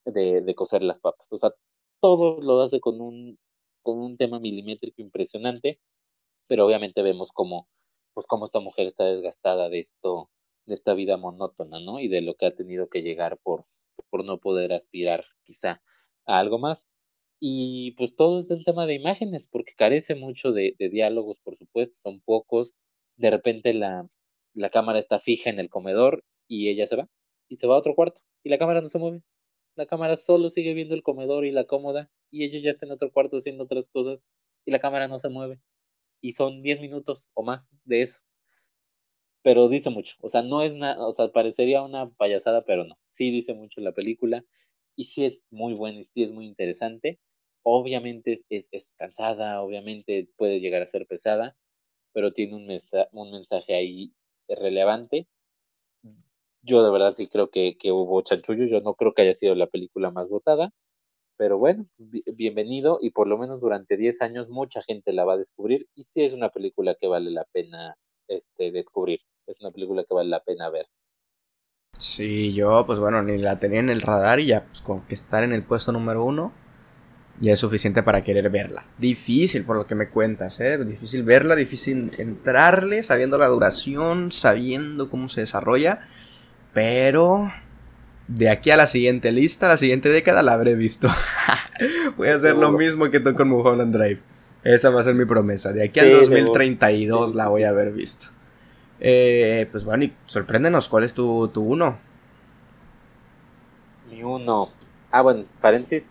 [0.07, 1.33] de, de cocer las papas.
[1.33, 1.53] O sea,
[2.01, 3.39] todo lo hace con un,
[3.83, 5.81] con un tema milimétrico impresionante,
[6.49, 7.69] pero obviamente vemos cómo,
[8.15, 10.31] pues cómo esta mujer está desgastada de esto,
[10.67, 12.01] de esta vida monótona, ¿no?
[12.01, 13.67] Y de lo que ha tenido que llegar por,
[14.11, 15.83] por no poder aspirar quizá
[16.27, 16.87] a algo más.
[17.41, 21.57] Y pues todo es un tema de imágenes, porque carece mucho de, de diálogos, por
[21.57, 22.73] supuesto, son pocos.
[23.17, 24.07] De repente la,
[24.55, 27.09] la cámara está fija en el comedor y ella se va,
[27.49, 29.23] y se va a otro cuarto, y la cámara no se mueve.
[29.77, 32.93] La cámara solo sigue viendo el comedor y la cómoda, y ella ya está en
[32.93, 34.21] otro cuarto haciendo otras cosas,
[34.67, 35.61] y la cámara no se mueve.
[36.23, 38.21] Y son 10 minutos o más de eso.
[39.43, 42.99] Pero dice mucho, o sea, no es nada, o sea, parecería una payasada, pero no.
[43.11, 44.45] Sí dice mucho la película,
[44.97, 47.19] y sí es muy buena, y sí es muy interesante.
[47.63, 51.57] Obviamente es, es, cansada, obviamente puede llegar a ser pesada,
[52.13, 54.15] pero tiene un, mensaje, un mensaje ahí
[54.49, 55.29] relevante
[56.63, 59.55] yo de verdad sí creo que, que, hubo chanchullo, yo no creo que haya sido
[59.55, 60.73] la película más votada,
[61.37, 65.39] pero bueno, bienvenido y por lo menos durante 10 años mucha gente la va a
[65.39, 67.97] descubrir y sí es una película que vale la pena
[68.29, 69.21] este, descubrir,
[69.53, 70.87] es una película que vale la pena ver.
[71.99, 75.15] Sí, yo pues bueno, ni la tenía en el radar y ya pues, con que
[75.15, 76.53] estar en el puesto número uno
[77.41, 78.87] ya es suficiente para querer verla.
[78.99, 80.83] Difícil por lo que me cuentas, ¿eh?
[80.85, 86.01] Difícil verla, difícil entrarle, sabiendo la duración, sabiendo cómo se desarrolla.
[86.75, 87.51] Pero
[88.29, 91.09] de aquí a la siguiente lista, la siguiente década, la habré visto.
[92.17, 94.21] Voy a hacer lo mismo que tú con Mulholland Drive.
[94.63, 95.73] Esa va a ser mi promesa.
[95.73, 98.27] De aquí al 2032 la voy a haber visto.
[99.01, 101.99] Eh, pues bueno, y sorpréndenos, ¿cuál es tu, tu uno?
[104.11, 104.69] Mi uno.
[105.11, 106.09] Ah, bueno, paréntesis.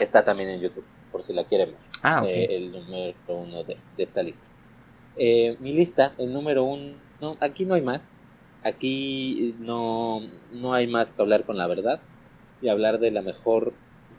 [0.00, 1.78] Está también en YouTube, por si la quieren ver.
[2.02, 2.24] Ah.
[2.26, 4.42] Eh, el número uno de, de esta lista.
[5.16, 6.94] Eh, mi lista, el número uno.
[7.20, 8.02] No, aquí no hay más.
[8.62, 10.20] Aquí no,
[10.52, 12.00] no hay más que hablar con la verdad
[12.60, 13.72] y hablar de la mejor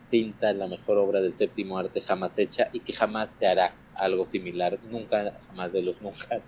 [0.09, 4.25] cinta, la mejor obra del séptimo arte jamás hecha y que jamás te hará algo
[4.25, 6.39] similar, nunca, jamás de los nunca.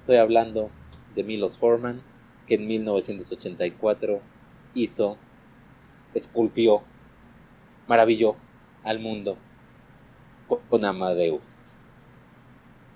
[0.00, 0.70] Estoy hablando
[1.14, 2.00] de Milos Forman,
[2.46, 4.20] que en 1984
[4.74, 5.16] hizo,
[6.14, 6.82] esculpió,
[7.86, 8.36] maravilló
[8.82, 9.36] al mundo
[10.68, 11.42] con Amadeus.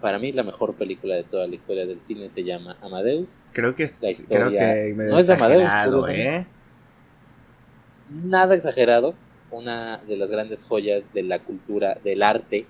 [0.01, 3.75] Para mí la mejor película de toda la historia del cine se llama Amadeus Creo
[3.75, 3.89] que,
[4.29, 5.69] creo que me no es Amadeus,
[6.11, 6.47] ¿eh?
[8.11, 9.15] Nada exagerado.
[9.51, 12.67] Una de las grandes joyas de la cultura, del arte,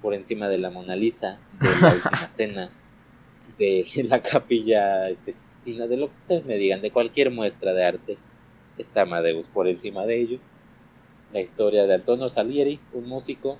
[0.00, 2.70] por encima de la Mona Lisa, de la última cena,
[3.62, 8.18] de la capilla Sistina, de lo que ustedes me digan, de cualquier muestra de arte,
[8.76, 10.38] está Amadeus por encima de ello.
[11.32, 13.58] La historia de Antonio Salieri, un músico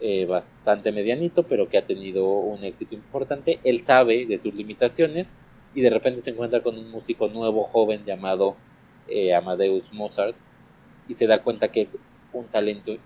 [0.00, 3.60] eh, bastante medianito, pero que ha tenido un éxito importante.
[3.62, 5.28] Él sabe de sus limitaciones
[5.74, 8.56] y de repente se encuentra con un músico nuevo, joven, llamado
[9.08, 10.34] eh, Amadeus Mozart,
[11.08, 11.98] y se da cuenta que es
[12.32, 12.96] un talento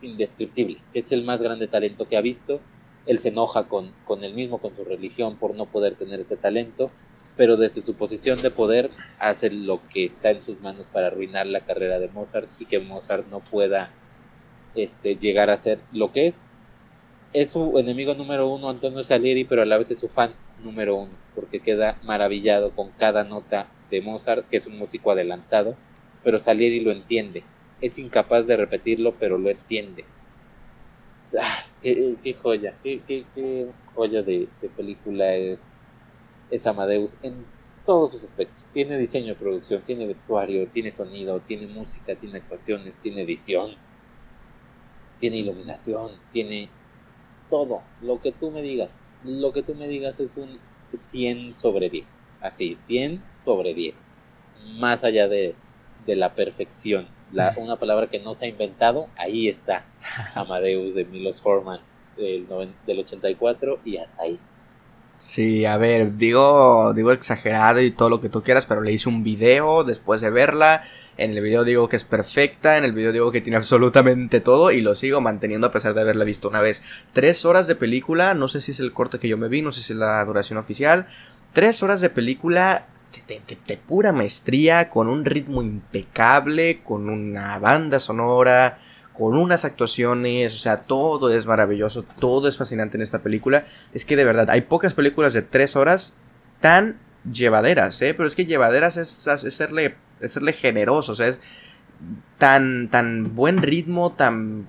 [0.00, 2.60] indescriptible, que es el más grande talento que ha visto.
[3.08, 6.36] Él se enoja con, con él mismo, con su religión, por no poder tener ese
[6.36, 6.90] talento,
[7.38, 11.46] pero desde su posición de poder hace lo que está en sus manos para arruinar
[11.46, 13.90] la carrera de Mozart y que Mozart no pueda
[14.74, 16.34] este, llegar a ser lo que es.
[17.32, 20.32] Es su enemigo número uno, Antonio Salieri, pero a la vez es su fan
[20.62, 25.76] número uno, porque queda maravillado con cada nota de Mozart, que es un músico adelantado,
[26.22, 27.42] pero Salieri lo entiende.
[27.80, 30.04] Es incapaz de repetirlo, pero lo entiende.
[31.38, 35.58] Ah, qué, joya, qué, qué, joya de, película es,
[36.50, 37.44] es Amadeus en
[37.84, 38.66] todos sus aspectos.
[38.72, 43.76] Tiene diseño de producción, tiene vestuario, tiene sonido, tiene música, tiene actuaciones, tiene edición,
[45.18, 46.70] tiene iluminación, tiene
[47.50, 50.60] todo, lo que tú me digas lo que tú me digas es un
[50.92, 52.06] 100 sobre 10.
[52.40, 53.96] Así, 100 sobre 10.
[54.78, 55.54] Más allá de,
[56.08, 57.06] de la perfección.
[57.32, 59.84] La, una palabra que no se ha inventado, ahí está.
[60.34, 61.80] Amadeus de Milos Forman
[62.16, 62.48] del,
[62.86, 64.40] del 84 y hasta ahí.
[65.18, 69.08] Sí, a ver, digo, digo exagerado y todo lo que tú quieras, pero le hice
[69.08, 70.82] un video después de verla.
[71.16, 74.70] En el video digo que es perfecta, en el video digo que tiene absolutamente todo
[74.70, 76.84] y lo sigo manteniendo a pesar de haberla visto una vez.
[77.12, 79.72] Tres horas de película, no sé si es el corte que yo me vi, no
[79.72, 81.08] sé si es la duración oficial.
[81.52, 82.86] Tres horas de película
[83.26, 88.78] de, pura maestría, con un ritmo impecable, con una banda sonora,
[89.12, 93.64] con unas actuaciones, o sea, todo es maravilloso, todo es fascinante en esta película.
[93.92, 96.14] Es que de verdad, hay pocas películas de tres horas
[96.60, 96.98] tan
[97.30, 98.14] llevaderas, ¿eh?
[98.14, 101.40] Pero es que llevaderas es, serle, serle generoso, o sea, es
[102.38, 104.68] tan, tan buen ritmo, tan,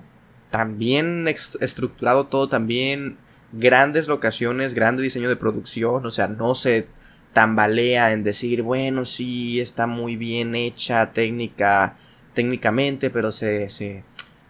[0.50, 3.18] tan bien estructurado todo, también
[3.52, 6.88] grandes locaciones, grande diseño de producción, o sea, no se
[7.32, 11.96] tambalea en decir, bueno, sí, está muy bien hecha técnica,
[12.34, 14.04] técnicamente, pero se, se,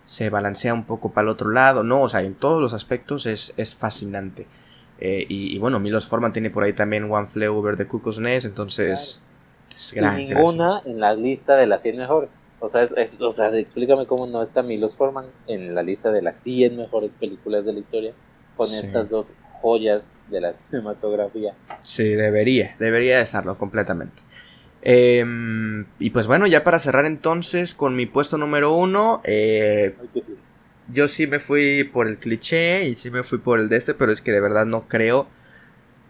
[0.04, 1.82] se balancea un poco para el otro lado.
[1.82, 4.46] No, o sea, en todos los aspectos es, es fascinante.
[4.98, 8.44] Eh, y, bueno, Milos Forman tiene por ahí también One Flew Over the Cuckoo's Nest,
[8.44, 9.22] entonces
[9.74, 12.30] es gran, ninguna en la lista de las 100 mejores.
[12.60, 12.86] O sea,
[13.20, 17.10] o sea, explícame cómo no está Milos Forman en la lista de las 100 mejores
[17.18, 18.12] películas de la historia
[18.56, 19.28] con estas dos
[19.62, 21.54] joyas de la cinematografía.
[21.82, 24.22] Sí, debería, debería estarlo completamente.
[24.82, 29.94] Em, y pues bueno, ya para cerrar entonces con mi puesto número uno, eh,
[30.88, 33.94] yo sí me fui por el cliché y sí me fui por el de este,
[33.94, 35.28] pero es que de verdad no creo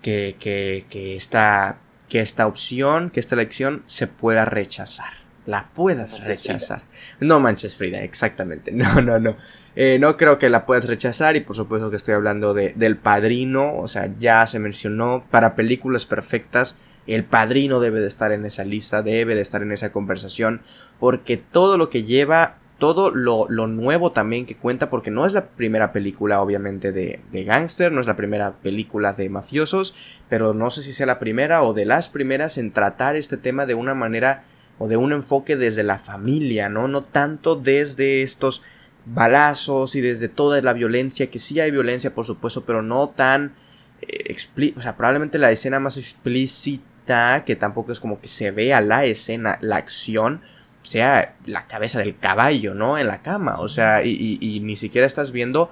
[0.03, 1.79] que, que, que, esta,
[2.09, 5.13] que esta opción, que esta elección se pueda rechazar.
[5.47, 6.83] La puedas rechazar.
[7.19, 8.71] No manches Frida, exactamente.
[8.73, 9.37] No, no, no.
[9.77, 12.97] Eh, no creo que la puedas rechazar y por supuesto que estoy hablando de, del
[12.97, 13.77] padrino.
[13.79, 16.77] O sea, ya se mencionó para películas perfectas
[17.07, 20.61] el padrino debe de estar en esa lista, debe de estar en esa conversación,
[20.99, 25.47] porque todo lo que lleva, todo lo, nuevo también que cuenta, porque no es la
[25.49, 29.95] primera película obviamente de, de gángster, no es la primera película de mafiosos,
[30.29, 33.67] pero no sé si sea la primera o de las primeras en tratar este tema
[33.67, 34.45] de una manera
[34.79, 36.89] o de un enfoque desde la familia, ¿no?
[36.89, 38.63] No tanto desde estos
[39.13, 43.55] balazos y desde toda la violencia, que sí hay violencia por supuesto, pero no tan...
[44.03, 44.35] Eh,
[44.77, 49.05] o sea, probablemente la escena más explícita que tampoco es como que se vea la
[49.05, 50.43] escena, la acción,
[50.83, 52.99] sea la cabeza del caballo, ¿no?
[52.99, 55.71] En la cama, o sea, y, ni siquiera estás viendo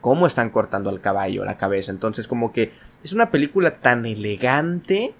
[0.00, 1.90] cómo están cortando al caballo la cabeza.
[1.90, 2.72] Entonces, como que
[3.02, 5.14] es una película tan elegante,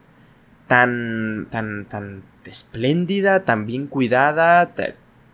[0.68, 4.72] tan, tan, tan espléndida, tan bien cuidada.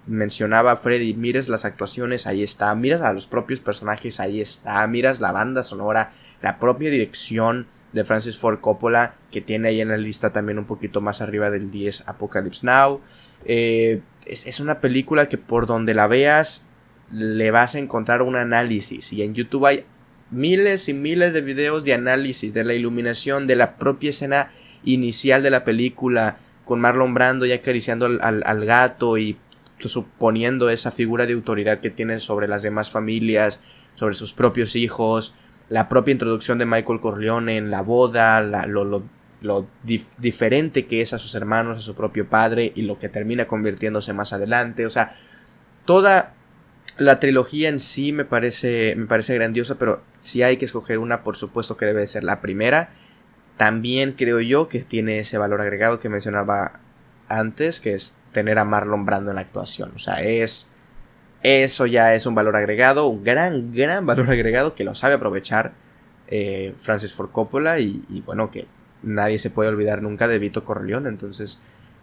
[0.07, 2.75] Mencionaba Freddy, mires las actuaciones, ahí está.
[2.75, 4.87] Miras a los propios personajes, ahí está.
[4.87, 6.11] Miras la banda sonora,
[6.41, 10.65] la propia dirección de Francis Ford Coppola, que tiene ahí en la lista también un
[10.65, 13.01] poquito más arriba del 10 Apocalypse Now.
[13.45, 16.67] Eh, es, una película que por donde la veas
[17.11, 19.85] le vas a encontrar un análisis y en YouTube hay
[20.31, 24.51] miles y miles de videos de análisis de la iluminación de la propia escena
[24.85, 29.37] inicial de la película con Marlon Brando ya acariciando al, al gato y
[29.89, 33.61] suponiendo esa figura de autoridad que tiene sobre las demás familias,
[33.95, 35.35] sobre sus propios hijos,
[35.69, 39.05] la propia introducción de Michael Corleone en la boda, lo,
[40.19, 44.13] diferente que es a sus hermanos, a su propio padre y lo que termina convirtiéndose
[44.13, 44.87] más adelante.
[44.87, 45.13] O sea,
[45.85, 46.35] toda
[46.99, 51.23] la trilogía en sí me parece, me parece grandiosa, pero si hay que escoger una,
[51.23, 52.91] por supuesto que debe ser la primera.
[53.57, 56.81] También creo yo que tiene ese valor agregado que mencionaba
[57.29, 59.93] antes, que es tener a Marlon Brando en la actuación.
[59.95, 60.69] O sea, es
[61.43, 65.73] eso ya es un valor agregado, un gran, gran valor agregado que lo sabe aprovechar
[66.29, 68.67] eh, Francis Ford Coppola y, bueno, que
[69.03, 71.09] nadie se puede olvidar nunca de Vito Corleone.
[71.09, 71.61] Entonces,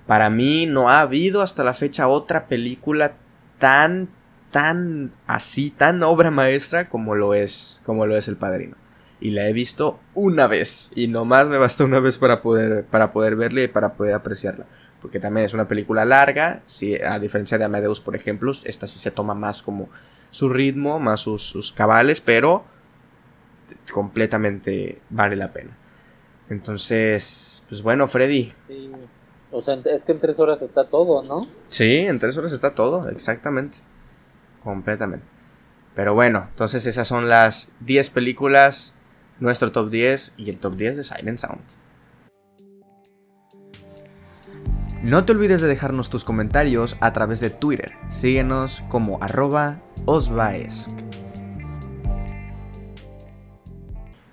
[0.08, 3.14] para mí no ha habido hasta la fecha otra película
[3.60, 4.10] tan,
[4.52, 8.76] tan así, tan obra maestra como lo es, como lo es El Padrino.
[9.22, 13.12] Y la he visto una vez y nomás me bastó una vez para poder, para
[13.12, 14.66] poder verla y para poder apreciarla
[15.02, 19.00] porque también es una película larga, si, a diferencia de Amadeus, por ejemplo, esta sí
[19.00, 19.90] se toma más como
[20.32, 22.66] su ritmo, más sus, cabales, pero
[23.92, 25.78] completamente vale la pena.
[26.50, 28.52] Entonces, pues bueno, Freddy.
[28.68, 28.92] Sí.
[29.52, 31.48] O sea, es que en tres horas está todo, ¿no?
[31.70, 33.78] Sí, en tres horas está todo, exactamente.
[34.64, 35.26] Completamente.
[35.96, 38.94] Pero bueno, entonces esas son las 10 películas,
[39.40, 41.62] nuestro top 10 y el top 10 de Silent Sound.
[45.02, 47.94] No te olvides de dejarnos tus comentarios a través de Twitter.
[48.10, 49.82] Síguenos como arroba.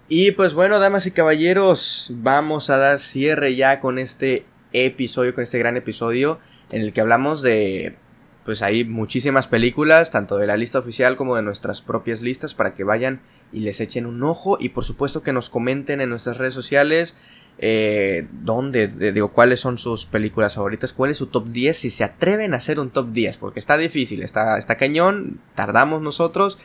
[0.08, 5.42] Y pues bueno, damas y caballeros, vamos a dar cierre ya con este episodio, con
[5.42, 6.40] este gran episodio
[6.70, 7.96] en el que hablamos de
[8.44, 12.74] pues hay muchísimas películas, tanto de la lista oficial como de nuestras propias listas, para
[12.74, 13.20] que vayan
[13.52, 17.16] y les echen un ojo y por supuesto que nos comenten en nuestras redes sociales
[17.58, 22.04] eh, dónde, digo, cuáles son sus películas favoritas, cuál es su top 10, si se
[22.04, 26.58] atreven a hacer un top 10, porque está difícil, está, está cañón, tardamos nosotros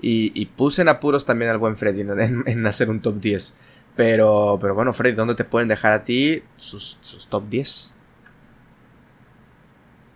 [0.00, 2.00] y, y puse en apuros también al buen Freddy
[2.46, 3.54] en, hacer un top 10.
[3.96, 7.96] Pero, pero bueno, Freddy, ¿dónde te pueden dejar a ti sus, sus top 10?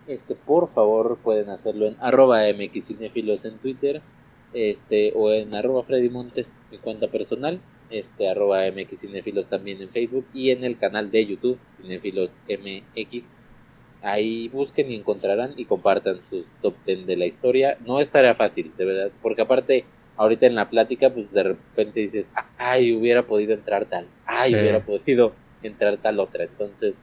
[0.07, 4.01] este, por favor pueden hacerlo en arroba mxcinefilos en Twitter,
[4.53, 7.59] este, o en arroba Freddy mi cuenta personal,
[7.89, 13.25] este, arroba mxcinefilos también en Facebook y en el canal de YouTube, Cinefilos MX.
[14.01, 17.77] Ahí busquen y encontrarán y compartan sus top 10 de la historia.
[17.85, 19.85] No estará fácil, de verdad, porque aparte,
[20.17, 24.79] ahorita en la plática, pues de repente dices, ay, hubiera podido entrar tal, ay, hubiera
[24.79, 25.33] podido
[25.63, 26.43] entrar tal otra.
[26.43, 26.93] Entonces,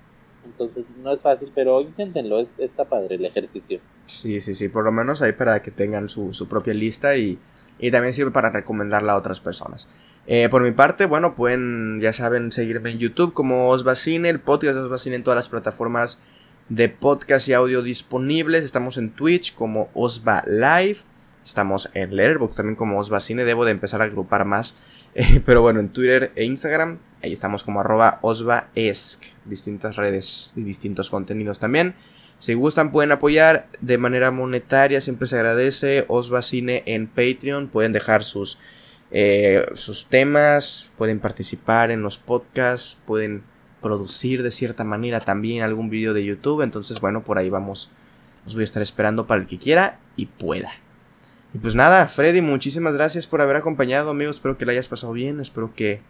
[0.45, 3.81] entonces no es fácil, pero inténtenlo, es, está padre el ejercicio.
[4.07, 7.39] Sí, sí, sí, por lo menos ahí para que tengan su, su propia lista y,
[7.79, 9.89] y, también sirve para recomendarla a otras personas.
[10.27, 14.75] Eh, por mi parte, bueno, pueden, ya saben, seguirme en YouTube como Osvacine, el podcast
[14.75, 16.21] de Osvacine en todas las plataformas
[16.69, 18.65] de podcast y audio disponibles.
[18.65, 20.99] Estamos en Twitch como Osva Live.
[21.45, 23.45] Estamos en Letterboxd también como Osvacine.
[23.45, 24.77] Debo de empezar a agrupar más
[25.47, 28.21] pero bueno, en Twitter e Instagram, ahí estamos como arroba
[29.45, 31.95] distintas redes y distintos contenidos también.
[32.39, 36.07] Si gustan pueden apoyar de manera monetaria, siempre se agradece.
[36.09, 38.59] Osva Cine en Patreon, pueden dejar sus,
[39.15, 43.45] eh, sus temas, pueden participar en los podcasts, pueden
[43.83, 46.63] producir de cierta manera también algún vídeo de YouTube.
[46.63, 47.91] Entonces, bueno, por ahí vamos.
[48.47, 50.73] Os voy a estar esperando para el que quiera y pueda.
[51.55, 54.37] Y pues nada, Freddy, muchísimas gracias por haber acompañado, amigos.
[54.37, 55.41] Espero que lo hayas pasado bien.
[55.41, 56.01] Espero que,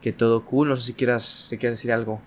[0.00, 0.68] que todo cool.
[0.68, 2.22] No sé si quieras, si quieres decir algo.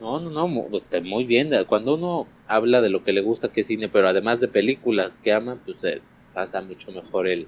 [0.00, 1.52] No, no, no, está muy bien.
[1.66, 5.12] Cuando uno habla de lo que le gusta que es cine, pero además de películas
[5.22, 6.00] que ama, pues eh,
[6.32, 7.46] pasa mucho mejor el,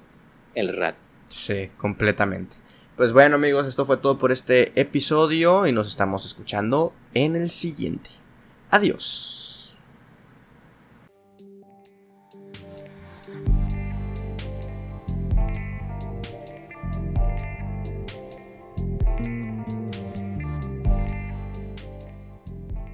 [0.55, 0.99] el rato.
[1.29, 2.57] Sí, completamente.
[2.97, 7.51] Pues bueno, amigos, esto fue todo por este episodio y nos estamos escuchando en el
[7.51, 8.11] siguiente.
[8.71, 9.42] Adiós.